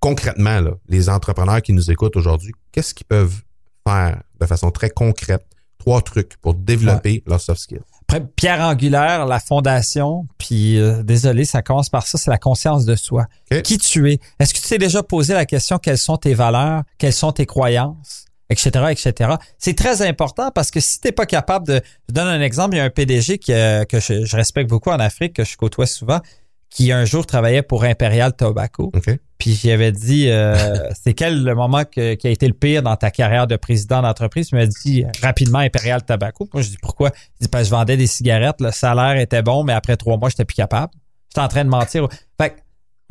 concrètement, 0.00 0.60
là, 0.60 0.72
les 0.88 1.08
entrepreneurs 1.08 1.62
qui 1.62 1.72
nous 1.72 1.90
écoutent 1.90 2.16
aujourd'hui, 2.16 2.52
qu'est-ce 2.72 2.94
qu'ils 2.94 3.06
peuvent 3.06 3.42
faire 3.86 4.22
de 4.40 4.46
façon 4.46 4.70
très 4.70 4.90
concrète? 4.90 5.46
Trois 5.78 6.02
trucs 6.02 6.36
pour 6.38 6.54
développer 6.54 7.22
leurs 7.26 7.40
soft 7.40 7.62
skills. 7.62 7.80
pierre 8.36 8.60
angulaire, 8.60 9.24
la 9.24 9.40
fondation, 9.40 10.26
puis 10.36 10.78
euh, 10.78 11.02
désolé, 11.02 11.46
ça 11.46 11.62
commence 11.62 11.88
par 11.88 12.06
ça, 12.06 12.18
c'est 12.18 12.30
la 12.30 12.36
conscience 12.36 12.84
de 12.84 12.96
soi. 12.96 13.26
Qui 13.64 13.78
tu 13.78 14.10
es? 14.12 14.18
Est-ce 14.38 14.52
que 14.52 14.58
tu 14.58 14.68
t'es 14.68 14.78
déjà 14.78 15.02
posé 15.02 15.32
la 15.32 15.46
question 15.46 15.78
quelles 15.78 15.96
sont 15.96 16.18
tes 16.18 16.34
valeurs, 16.34 16.82
quelles 16.98 17.14
sont 17.14 17.32
tes 17.32 17.46
croyances, 17.46 18.26
etc., 18.50 18.86
etc. 18.90 19.30
C'est 19.58 19.76
très 19.76 20.02
important 20.02 20.50
parce 20.50 20.70
que 20.70 20.80
si 20.80 21.00
t'es 21.00 21.12
pas 21.12 21.24
capable 21.24 21.66
de... 21.66 21.80
Je 22.08 22.14
donne 22.14 22.26
un 22.26 22.42
exemple, 22.42 22.74
il 22.74 22.78
y 22.78 22.80
a 22.80 22.84
un 22.84 22.90
PDG 22.90 23.38
qui, 23.38 23.52
euh, 23.52 23.84
que 23.84 24.00
je, 24.00 24.36
respecte 24.36 24.68
beaucoup 24.68 24.90
en 24.90 24.98
Afrique, 24.98 25.34
que 25.34 25.44
je 25.44 25.56
côtoie 25.56 25.86
souvent, 25.86 26.20
qui 26.70 26.92
un 26.92 27.04
jour 27.04 27.26
travaillait 27.26 27.62
pour 27.62 27.84
Imperial 27.84 28.34
Tobacco. 28.34 28.92
Puis 29.38 29.58
j'avais 29.62 29.90
dit, 29.90 30.28
euh, 30.28 30.54
c'est 31.02 31.14
quel 31.14 31.42
le 31.42 31.54
moment 31.54 31.84
qui 31.84 32.00
a 32.00 32.12
été 32.12 32.46
le 32.46 32.54
pire 32.54 32.82
dans 32.82 32.96
ta 32.96 33.10
carrière 33.10 33.46
de 33.46 33.56
président 33.56 34.02
d'entreprise? 34.02 34.50
Il 34.52 34.58
m'a 34.58 34.66
dit 34.66 35.04
rapidement 35.20 35.58
Imperial 35.58 36.04
Tobacco. 36.04 36.48
Moi, 36.52 36.62
je 36.62 36.70
dis 36.70 36.78
pourquoi? 36.80 37.10
Il 37.40 37.44
dit, 37.44 37.48
parce 37.48 37.64
que 37.64 37.70
je 37.70 37.74
vendais 37.74 37.96
des 37.96 38.06
cigarettes, 38.06 38.60
le 38.60 38.70
salaire 38.70 39.16
était 39.16 39.42
bon, 39.42 39.64
mais 39.64 39.72
après 39.72 39.96
trois 39.96 40.16
mois, 40.16 40.28
j'étais 40.28 40.44
plus 40.44 40.54
capable. 40.54 40.92
J'étais 41.28 41.40
en 41.40 41.48
train 41.48 41.64
de 41.64 41.70
mentir. 41.70 42.08
Fait 42.40 42.56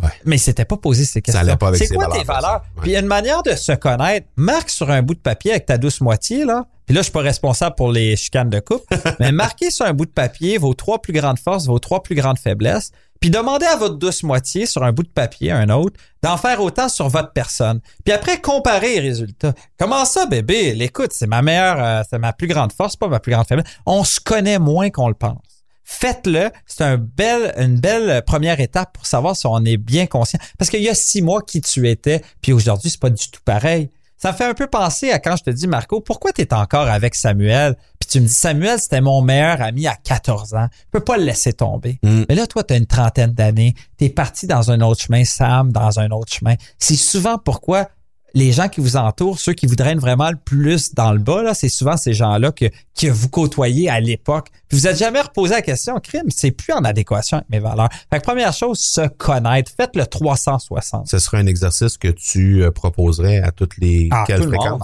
Ouais. 0.01 0.09
Mais 0.25 0.37
c'était 0.37 0.65
pas 0.65 0.77
posé 0.77 1.03
ces 1.05 1.21
questions. 1.21 1.43
C'est 1.73 1.93
quoi 1.93 2.07
tes 2.07 2.23
valeurs? 2.23 2.61
Puis 2.81 2.91
il 2.91 2.93
y 2.93 2.95
a 2.95 2.99
une 2.99 3.07
manière 3.07 3.43
de 3.43 3.51
se 3.51 3.73
connaître. 3.73 4.27
Marque 4.35 4.69
sur 4.69 4.89
un 4.89 5.01
bout 5.01 5.13
de 5.13 5.19
papier 5.19 5.51
avec 5.51 5.65
ta 5.65 5.77
douce 5.77 6.01
moitié, 6.01 6.45
là. 6.45 6.65
Puis 6.85 6.95
là, 6.95 7.01
je 7.01 7.03
suis 7.03 7.11
pas 7.11 7.21
responsable 7.21 7.75
pour 7.75 7.91
les 7.91 8.15
chicanes 8.15 8.49
de 8.49 8.59
coupe. 8.59 8.83
mais 9.19 9.31
marquez 9.31 9.69
sur 9.69 9.85
un 9.85 9.93
bout 9.93 10.05
de 10.05 10.11
papier 10.11 10.57
vos 10.57 10.73
trois 10.73 11.01
plus 11.01 11.13
grandes 11.13 11.37
forces, 11.37 11.67
vos 11.67 11.79
trois 11.79 12.01
plus 12.01 12.15
grandes 12.15 12.39
faiblesses. 12.39 12.91
Puis 13.19 13.29
demandez 13.29 13.65
à 13.65 13.75
votre 13.75 13.95
douce 13.95 14.23
moitié 14.23 14.65
sur 14.65 14.83
un 14.83 14.91
bout 14.93 15.03
de 15.03 15.09
papier, 15.09 15.51
un 15.51 15.69
autre, 15.69 15.99
d'en 16.23 16.37
faire 16.37 16.61
autant 16.61 16.87
sur 16.87 17.09
votre 17.09 17.33
personne. 17.33 17.81
Puis 18.05 18.13
après, 18.13 18.39
comparez 18.39 18.95
les 18.95 19.01
résultats. 19.01 19.53
Comment 19.77 20.05
ça, 20.05 20.25
bébé? 20.25 20.73
L'écoute, 20.73 21.11
c'est 21.11 21.27
ma 21.27 21.41
meilleure, 21.41 21.83
euh, 21.83 22.01
c'est 22.09 22.17
ma 22.17 22.31
plus 22.31 22.47
grande 22.47 22.71
force, 22.71 22.95
pas 22.95 23.07
ma 23.07 23.19
plus 23.19 23.33
grande 23.33 23.45
faiblesse. 23.45 23.67
On 23.85 24.03
se 24.03 24.19
connaît 24.21 24.59
moins 24.59 24.89
qu'on 24.89 25.09
le 25.09 25.15
pense. 25.15 25.48
Faites-le. 25.91 26.51
C'est 26.67 26.83
un 26.83 26.97
bel, 26.97 27.51
une 27.57 27.79
belle 27.79 28.21
première 28.21 28.59
étape 28.59 28.93
pour 28.93 29.07
savoir 29.07 29.35
si 29.35 29.47
on 29.47 29.65
est 29.65 29.77
bien 29.77 30.05
conscient. 30.05 30.39
Parce 30.59 30.69
qu'il 30.69 30.83
y 30.83 30.87
a 30.87 30.93
six 30.93 31.23
mois 31.23 31.41
qui 31.41 31.61
tu 31.61 31.89
étais, 31.89 32.21
puis 32.41 32.53
aujourd'hui, 32.53 32.91
c'est 32.91 32.99
pas 32.99 33.09
du 33.09 33.27
tout 33.31 33.41
pareil. 33.43 33.89
Ça 34.15 34.31
me 34.31 34.37
fait 34.37 34.45
un 34.45 34.53
peu 34.53 34.67
penser 34.67 35.09
à 35.09 35.17
quand 35.17 35.35
je 35.35 35.45
te 35.45 35.49
dis, 35.49 35.65
Marco, 35.65 35.99
pourquoi 35.99 36.31
tu 36.31 36.41
es 36.43 36.53
encore 36.53 36.87
avec 36.87 37.15
Samuel? 37.15 37.75
Puis 37.99 38.07
tu 38.07 38.21
me 38.21 38.27
dis, 38.27 38.33
Samuel, 38.33 38.79
c'était 38.79 39.01
mon 39.01 39.23
meilleur 39.23 39.61
ami 39.63 39.87
à 39.87 39.95
14 39.95 40.53
ans. 40.53 40.67
Je 40.71 40.99
peux 40.99 41.03
pas 41.03 41.17
le 41.17 41.23
laisser 41.23 41.53
tomber. 41.53 41.99
Mm. 42.03 42.23
Mais 42.29 42.35
là, 42.35 42.45
toi, 42.45 42.63
tu 42.63 42.75
as 42.75 42.77
une 42.77 42.85
trentaine 42.85 43.31
d'années. 43.31 43.73
Tu 43.97 44.05
es 44.05 44.09
parti 44.09 44.45
dans 44.45 44.69
un 44.69 44.81
autre 44.81 45.01
chemin, 45.01 45.25
Sam, 45.25 45.71
dans 45.71 45.99
un 45.99 46.11
autre 46.11 46.31
chemin. 46.31 46.53
C'est 46.77 46.97
souvent 46.97 47.39
pourquoi 47.39 47.89
les 48.33 48.51
gens 48.51 48.67
qui 48.69 48.81
vous 48.81 48.95
entourent, 48.97 49.39
ceux 49.39 49.53
qui 49.53 49.65
vous 49.65 49.75
drainent 49.75 49.99
vraiment 49.99 50.29
le 50.29 50.37
plus 50.37 50.93
dans 50.93 51.11
le 51.11 51.19
bas, 51.19 51.41
là, 51.41 51.53
c'est 51.53 51.69
souvent 51.69 51.97
ces 51.97 52.13
gens-là 52.13 52.51
que, 52.51 52.65
que 52.99 53.07
vous 53.07 53.29
côtoyez 53.29 53.89
à 53.89 53.99
l'époque. 53.99 54.49
vous 54.71 54.87
êtes 54.87 54.97
jamais 54.97 55.21
reposé 55.21 55.53
la 55.55 55.61
question, 55.61 55.99
crime, 55.99 56.29
c'est 56.29 56.51
plus 56.51 56.73
en 56.73 56.83
adéquation 56.83 57.37
avec 57.37 57.49
mes 57.49 57.59
valeurs. 57.59 57.89
Fait 58.11 58.19
que 58.19 58.23
première 58.23 58.53
chose, 58.53 58.79
se 58.79 59.07
connaître. 59.07 59.71
Faites 59.75 59.95
le 59.95 60.05
360. 60.05 61.07
Ce 61.07 61.19
serait 61.19 61.37
un 61.37 61.47
exercice 61.47 61.97
que 61.97 62.07
tu 62.09 62.63
euh, 62.63 62.71
proposerais 62.71 63.39
à 63.39 63.51
toutes 63.51 63.77
les 63.77 64.09
ah, 64.11 64.23
quelles 64.27 64.43
fréquences? 64.43 64.81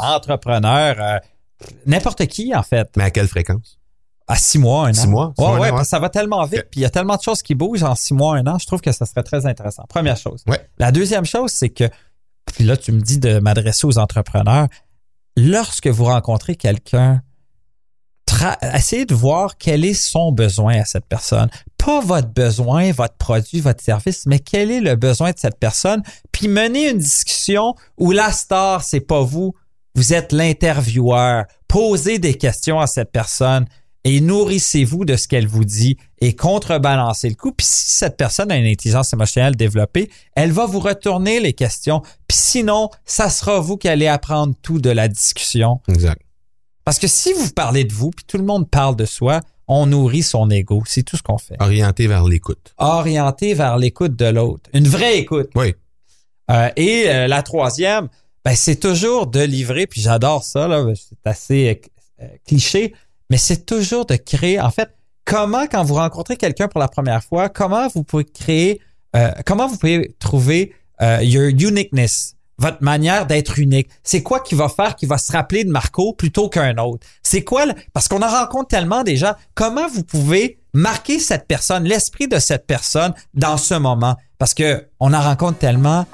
euh, 0.99 1.19
n'importe 1.85 2.25
qui, 2.27 2.55
en 2.55 2.63
fait. 2.63 2.89
Mais 2.97 3.03
à 3.03 3.11
quelle 3.11 3.27
fréquence? 3.27 3.79
À 4.27 4.37
six 4.37 4.57
mois, 4.57 4.87
un 4.87 4.89
an. 4.89 4.93
Six 4.93 5.07
mois? 5.07 5.33
ouais, 5.37 5.71
ouais, 5.71 5.83
ça 5.83 5.99
va 5.99 6.09
tellement 6.09 6.43
vite. 6.45 6.65
Puis 6.71 6.79
il 6.79 6.83
y 6.83 6.85
a 6.85 6.89
tellement 6.89 7.15
de 7.15 7.21
choses 7.21 7.43
qui 7.43 7.53
bougent 7.53 7.83
en 7.83 7.93
six 7.93 8.15
mois, 8.15 8.37
un 8.37 8.47
an. 8.47 8.57
Je 8.57 8.65
trouve 8.65 8.81
que 8.81 8.91
ça 8.91 9.05
serait 9.05 9.21
très 9.21 9.45
intéressant. 9.45 9.83
Première 9.87 10.17
chose. 10.17 10.43
Ouais. 10.47 10.67
La 10.79 10.91
deuxième 10.91 11.25
chose, 11.25 11.51
c'est 11.51 11.69
que 11.69 11.83
puis 12.53 12.63
là, 12.63 12.77
tu 12.77 12.91
me 12.91 13.01
dis 13.01 13.19
de 13.19 13.39
m'adresser 13.39 13.87
aux 13.87 13.97
entrepreneurs. 13.97 14.67
Lorsque 15.37 15.87
vous 15.87 16.05
rencontrez 16.05 16.55
quelqu'un, 16.55 17.21
essayez 18.73 19.05
de 19.05 19.15
voir 19.15 19.57
quel 19.57 19.85
est 19.85 19.93
son 19.93 20.31
besoin 20.31 20.81
à 20.81 20.85
cette 20.85 21.05
personne. 21.05 21.49
Pas 21.77 21.99
votre 22.01 22.29
besoin, 22.29 22.91
votre 22.91 23.15
produit, 23.15 23.59
votre 23.59 23.83
service, 23.83 24.25
mais 24.25 24.39
quel 24.39 24.71
est 24.71 24.81
le 24.81 24.95
besoin 24.95 25.31
de 25.31 25.39
cette 25.39 25.59
personne. 25.59 26.01
Puis 26.31 26.47
menez 26.47 26.89
une 26.89 26.97
discussion 26.97 27.75
où 27.97 28.11
la 28.11 28.31
star, 28.31 28.83
c'est 28.83 29.01
pas 29.01 29.21
vous. 29.21 29.53
Vous 29.95 30.13
êtes 30.13 30.31
l'intervieweur. 30.31 31.45
Posez 31.67 32.19
des 32.19 32.35
questions 32.35 32.79
à 32.79 32.87
cette 32.87 33.11
personne 33.11 33.65
et 34.05 34.21
nourrissez-vous 34.21 35.03
de 35.03 35.17
ce 35.17 35.27
qu'elle 35.27 35.47
vous 35.47 35.65
dit 35.65 35.97
et 36.21 36.35
contrebalancez 36.35 37.27
le 37.27 37.35
coup. 37.35 37.51
Puis 37.51 37.65
si 37.67 37.95
cette 37.95 38.15
personne 38.15 38.51
a 38.51 38.55
une 38.55 38.67
intelligence 38.67 39.11
émotionnelle 39.11 39.55
développée, 39.55 40.09
elle 40.35 40.51
va 40.51 40.67
vous 40.67 40.79
retourner 40.79 41.39
les 41.39 41.53
questions. 41.53 42.01
Puis 42.27 42.37
sinon, 42.37 42.89
ça 43.03 43.29
sera 43.29 43.59
vous 43.59 43.77
qui 43.77 43.89
allez 43.89 44.07
apprendre 44.07 44.53
tout 44.61 44.79
de 44.79 44.91
la 44.91 45.07
discussion. 45.07 45.81
Exact. 45.89 46.21
Parce 46.85 46.99
que 46.99 47.07
si 47.07 47.33
vous 47.33 47.49
parlez 47.49 47.83
de 47.83 47.93
vous, 47.93 48.11
puis 48.11 48.25
tout 48.27 48.37
le 48.37 48.45
monde 48.45 48.69
parle 48.69 48.95
de 48.95 49.05
soi, 49.05 49.41
on 49.67 49.87
nourrit 49.87 50.21
son 50.21 50.51
ego. 50.51 50.83
C'est 50.85 51.01
tout 51.01 51.17
ce 51.17 51.23
qu'on 51.23 51.39
fait. 51.39 51.55
Orienté 51.59 52.05
vers 52.05 52.25
l'écoute. 52.25 52.75
Orienté 52.77 53.55
vers 53.55 53.77
l'écoute 53.77 54.15
de 54.15 54.25
l'autre. 54.25 54.69
Une 54.73 54.87
vraie 54.87 55.17
écoute. 55.17 55.49
Oui. 55.55 55.73
Euh, 56.51 56.69
et 56.75 57.09
euh, 57.09 57.27
la 57.27 57.41
troisième, 57.41 58.07
ben, 58.43 58.55
c'est 58.55 58.79
toujours 58.79 59.25
de 59.25 59.39
livrer, 59.39 59.87
puis 59.87 60.01
j'adore 60.01 60.43
ça, 60.43 60.67
là, 60.67 60.85
c'est 60.93 61.27
assez 61.27 61.81
euh, 62.21 62.27
cliché, 62.45 62.93
mais 63.29 63.37
c'est 63.37 63.65
toujours 63.65 64.05
de 64.05 64.15
créer, 64.15 64.59
en 64.59 64.71
fait, 64.71 64.89
comment 65.25 65.65
quand 65.67 65.83
vous 65.83 65.95
rencontrez 65.95 66.37
quelqu'un 66.37 66.67
pour 66.67 66.79
la 66.79 66.87
première 66.87 67.23
fois, 67.23 67.49
comment 67.49 67.87
vous 67.87 68.03
pouvez 68.03 68.25
créer, 68.25 68.81
euh, 69.15 69.31
comment 69.45 69.67
vous 69.67 69.77
pouvez 69.77 70.15
trouver 70.19 70.73
euh, 71.01 71.21
your 71.21 71.45
uniqueness, 71.47 72.35
votre 72.57 72.83
manière 72.83 73.25
d'être 73.25 73.59
unique? 73.59 73.89
C'est 74.03 74.23
quoi 74.23 74.39
qui 74.39 74.55
va 74.55 74.69
faire 74.69 74.95
qui 74.95 75.05
va 75.05 75.17
se 75.17 75.31
rappeler 75.31 75.63
de 75.63 75.71
Marco 75.71 76.13
plutôt 76.13 76.47
qu'un 76.49 76.77
autre? 76.77 77.05
C'est 77.23 77.43
quoi, 77.43 77.65
parce 77.93 78.07
qu'on 78.07 78.21
en 78.21 78.29
rencontre 78.29 78.67
tellement 78.67 79.03
déjà, 79.03 79.37
comment 79.55 79.87
vous 79.87 80.03
pouvez 80.03 80.59
marquer 80.73 81.19
cette 81.19 81.47
personne, 81.47 81.83
l'esprit 81.83 82.27
de 82.27 82.39
cette 82.39 82.67
personne 82.67 83.13
dans 83.33 83.57
ce 83.57 83.73
moment? 83.73 84.15
Parce 84.37 84.53
que 84.53 84.87
on 84.99 85.13
en 85.13 85.21
rencontre 85.21 85.57
tellement, 85.57 86.05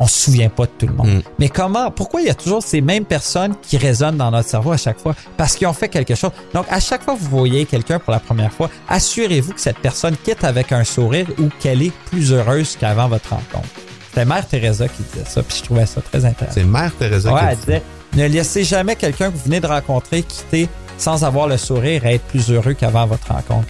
on 0.00 0.06
se 0.06 0.24
souvient 0.24 0.48
pas 0.48 0.66
de 0.66 0.70
tout 0.78 0.86
le 0.86 0.94
monde. 0.94 1.08
Mm. 1.08 1.22
Mais 1.38 1.48
comment, 1.48 1.90
pourquoi 1.90 2.20
il 2.20 2.26
y 2.26 2.30
a 2.30 2.34
toujours 2.34 2.62
ces 2.62 2.80
mêmes 2.80 3.04
personnes 3.04 3.54
qui 3.60 3.76
résonnent 3.76 4.16
dans 4.16 4.30
notre 4.30 4.48
cerveau 4.48 4.72
à 4.72 4.76
chaque 4.76 4.98
fois? 4.98 5.14
Parce 5.36 5.56
qu'ils 5.56 5.66
ont 5.66 5.72
fait 5.72 5.88
quelque 5.88 6.14
chose. 6.14 6.30
Donc, 6.54 6.66
à 6.70 6.80
chaque 6.80 7.02
fois 7.02 7.14
que 7.14 7.20
vous 7.20 7.30
voyez 7.30 7.66
quelqu'un 7.66 7.98
pour 7.98 8.12
la 8.12 8.20
première 8.20 8.52
fois, 8.52 8.70
assurez-vous 8.88 9.52
que 9.52 9.60
cette 9.60 9.78
personne 9.78 10.16
quitte 10.16 10.44
avec 10.44 10.72
un 10.72 10.84
sourire 10.84 11.26
ou 11.38 11.48
qu'elle 11.60 11.82
est 11.82 11.92
plus 12.10 12.32
heureuse 12.32 12.76
qu'avant 12.78 13.08
votre 13.08 13.30
rencontre. 13.30 13.68
C'était 14.08 14.24
Mère 14.24 14.46
Teresa 14.46 14.88
qui 14.88 15.02
disait 15.02 15.26
ça, 15.26 15.42
puis 15.42 15.56
je 15.58 15.64
trouvais 15.64 15.86
ça 15.86 16.00
très 16.00 16.24
intéressant. 16.24 16.54
C'est 16.54 16.64
Mère 16.64 16.92
Teresa 16.96 17.30
qui 17.30 17.56
disait, 17.56 17.82
ne 18.14 18.26
laissez 18.26 18.64
jamais 18.64 18.96
quelqu'un 18.96 19.30
que 19.30 19.36
vous 19.36 19.44
venez 19.44 19.60
de 19.60 19.66
rencontrer 19.66 20.22
quitter 20.22 20.68
sans 20.96 21.24
avoir 21.24 21.46
le 21.46 21.56
sourire 21.56 22.04
et 22.06 22.14
être 22.14 22.24
plus 22.24 22.50
heureux 22.50 22.74
qu'avant 22.74 23.06
votre 23.06 23.28
rencontre. 23.28 23.68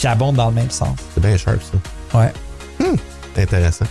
J'abonde 0.00 0.36
dans 0.36 0.48
le 0.48 0.54
même 0.54 0.70
sens. 0.70 0.96
C'est 1.14 1.20
bien 1.20 1.36
sharp, 1.36 1.60
ça. 1.62 2.18
Ouais. 2.18 2.32
Hum, 2.80 2.96
intéressant. 3.36 3.86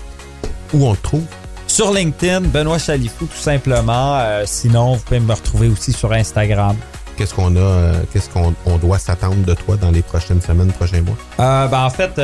Où 0.74 0.86
on 0.86 0.92
le 0.92 0.98
trouve? 0.98 1.26
Sur 1.70 1.94
LinkedIn, 1.94 2.42
Benoît 2.42 2.80
Chalifou, 2.80 3.26
tout 3.28 3.38
simplement. 3.38 4.18
Euh, 4.18 4.44
sinon, 4.46 4.96
vous 4.96 5.00
pouvez 5.02 5.20
me 5.20 5.32
retrouver 5.32 5.68
aussi 5.68 5.94
sur 5.94 6.12
Instagram. 6.12 6.76
Qu'est-ce 7.16 7.34
qu'on 7.34 7.56
a, 7.56 7.60
euh, 7.60 7.94
qu'est-ce 8.12 8.28
qu'on 8.30 8.78
doit 8.80 8.98
s'attendre 8.98 9.46
de 9.46 9.54
toi 9.54 9.78
dans 9.78 9.92
les 9.92 10.02
prochaines 10.02 10.42
semaines, 10.42 10.72
prochains 10.72 11.02
mois? 11.02 11.16
Euh, 11.40 11.68
ben, 11.68 11.86
en 11.86 11.90
fait, 11.92 12.20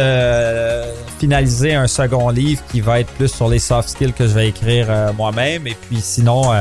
finaliser 1.20 1.76
un 1.76 1.88
second 1.88 2.30
livre 2.30 2.64
qui 2.72 2.82
va 2.82 3.00
être 3.00 3.12
plus 3.14 3.28
sur 3.28 3.48
les 3.48 3.60
soft 3.60 3.90
skills 3.90 4.14
que 4.14 4.28
je 4.28 4.34
vais 4.34 4.50
écrire 4.50 4.88
moi-même. 5.16 5.68
Et 5.68 5.78
puis 5.80 6.02
sinon, 6.02 6.52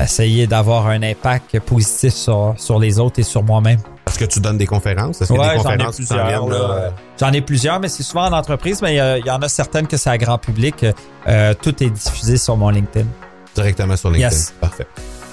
essayer 0.00 0.46
d'avoir 0.46 0.86
un 0.86 1.02
impact 1.02 1.58
positif 1.60 2.14
sur, 2.14 2.54
sur 2.56 2.78
les 2.78 3.00
autres 3.00 3.18
et 3.18 3.24
sur 3.24 3.42
moi-même. 3.42 3.80
Est-ce 4.06 4.18
que 4.18 4.24
tu 4.24 4.40
donnes 4.40 4.58
des 4.58 4.66
conférences? 4.66 5.22
Est-ce 5.22 5.32
que 5.32 5.38
des 5.38 5.62
conférences 5.62 5.96
j'en 5.96 6.14
ai 6.18 6.40
plusieurs. 6.40 6.52
Euh? 6.52 6.90
J'en 7.18 7.32
ai 7.32 7.40
plusieurs, 7.40 7.80
mais 7.80 7.88
c'est 7.88 8.02
souvent 8.02 8.26
en 8.26 8.32
entreprise, 8.32 8.82
mais 8.82 8.94
il 8.94 9.26
y, 9.26 9.30
en 9.30 9.40
a 9.40 9.48
certaines 9.48 9.86
que 9.86 9.96
c'est 9.96 10.10
à 10.10 10.18
grand 10.18 10.38
public. 10.38 10.84
Euh, 11.26 11.54
tout 11.60 11.82
est 11.82 11.90
diffusé 11.90 12.36
sur 12.36 12.56
mon 12.56 12.70
LinkedIn. 12.70 13.06
Directement 13.54 13.96
sur 13.96 14.10
LinkedIn. 14.10 14.36
Parfait. 14.60 14.86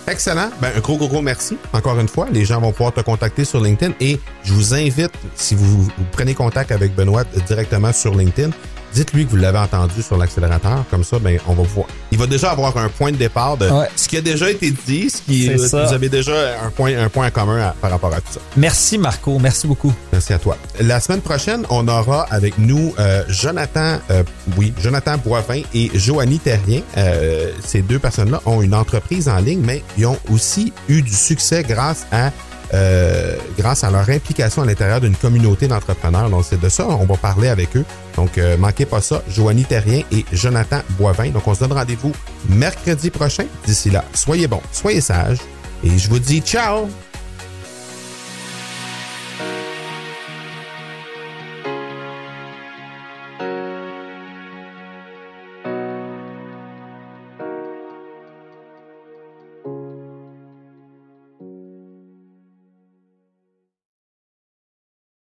Excellent. 0.08 0.50
Ben, 0.60 0.72
un 0.76 0.80
gros, 0.80 0.98
gros, 0.98 1.08
gros 1.08 1.22
merci. 1.22 1.58
Encore 1.72 2.00
une 2.00 2.08
fois, 2.08 2.28
les 2.32 2.44
gens 2.44 2.60
vont 2.60 2.72
pouvoir 2.72 2.94
te 2.94 3.02
contacter 3.02 3.46
sur 3.46 3.62
LinkedIn 3.62 3.94
et 4.00 4.20
je 4.44 4.54
vous 4.54 4.74
invite, 4.74 5.12
si 5.36 5.56
vous, 5.56 5.84
vous 5.84 5.92
prenez 6.12 6.34
contact 6.34 6.72
avec 6.72 6.96
Benoît 6.96 7.24
directement 7.48 7.94
sur 7.94 8.16
LinkedIn, 8.16 8.50
dites-lui 8.94 9.26
que 9.26 9.32
vous 9.32 9.38
l'avez 9.38 9.60
entendu 9.60 10.02
sur 10.02 10.18
l'accélérateur. 10.18 10.84
Comme 10.90 11.04
ça, 11.04 11.20
ben, 11.20 11.40
on 11.48 11.54
va 11.54 11.64
voir. 11.64 11.88
Il 12.12 12.18
va 12.18 12.28
déjà 12.28 12.52
avoir 12.52 12.78
un 12.78 12.90
point 12.90 13.12
de 13.12 13.18
départ 13.18 13.58
de 13.58 13.70
ce 13.96 14.08
qui 14.08 14.18
a 14.18 14.22
déjà 14.22 14.50
été 14.50 14.72
dit, 14.72 15.10
ce 15.10 15.22
qui, 15.22 15.50
vous 15.50 15.76
avez 15.76 16.10
déjà 16.10 16.34
un 16.64 16.70
point, 16.70 16.98
un 16.98 17.10
point 17.10 17.30
commun 17.32 17.74
par 17.82 17.92
rapport 17.92 18.14
à 18.14 18.22
tout 18.22 18.34
ça. 18.34 18.40
Merci, 18.58 18.98
Marco. 18.98 19.38
Merci 19.40 19.68
beaucoup. 19.68 19.94
Merci 20.12 20.34
à 20.34 20.40
toi. 20.40 20.58
La 20.80 21.00
semaine 21.00 21.22
prochaine, 21.22 21.66
on 21.70 21.88
aura 21.88 22.24
avec 22.30 22.58
nous 22.58 22.94
euh, 23.00 23.24
Jonathan, 23.28 24.00
euh, 24.10 24.24
oui, 24.58 24.74
Jonathan 24.82 25.18
Boivin 25.18 25.62
et 25.74 25.92
Joanie 25.94 26.40
Terrien. 26.40 26.82
Euh, 26.98 27.52
ces 27.64 27.82
deux 27.82 28.00
personnes-là 28.00 28.42
ont 28.46 28.62
une 28.62 28.74
entreprise 28.74 29.30
en 29.30 29.38
ligne, 29.38 29.62
mais 29.64 29.84
ils 29.98 30.06
ont 30.06 30.18
aussi 30.32 30.74
eu 30.88 31.02
du 31.02 31.14
succès 31.14 31.64
grâce 31.64 32.06
à 32.12 32.32
euh, 32.74 33.36
grâce 33.58 33.84
à 33.84 33.92
leur 33.92 34.10
implication 34.10 34.62
à 34.62 34.66
l'intérieur 34.66 35.02
d'une 35.02 35.16
communauté 35.16 35.68
d'entrepreneurs. 35.68 36.30
Donc, 36.30 36.46
c'est 36.48 36.60
de 36.60 36.70
ça, 36.70 36.88
on 36.88 37.06
va 37.06 37.18
parler 37.18 37.50
avec 37.50 37.76
eux. 37.76 37.86
Donc, 38.16 38.38
euh, 38.38 38.58
manquez 38.58 38.86
pas 38.86 39.02
ça, 39.02 39.24
Joanie 39.30 39.66
Terrien 39.66 40.04
et 40.12 40.26
Jonathan 40.32 40.82
Boivin. 40.92 41.30
Donc, 41.30 41.48
on 41.48 41.54
se 41.54 41.62
donne 41.62 41.74
rendez-vous 41.74 42.14
mercredi 42.50 43.10
prochain. 43.10 43.46
D'ici 43.66 43.90
là, 43.90 44.04
soyez 44.14 44.48
bons, 44.48 44.62
soyez 44.72 45.02
sages 45.02 45.40
et 45.84 45.98
je 45.98 46.10
vous 46.10 46.20
dis 46.20 46.42
ciao! 46.42 46.88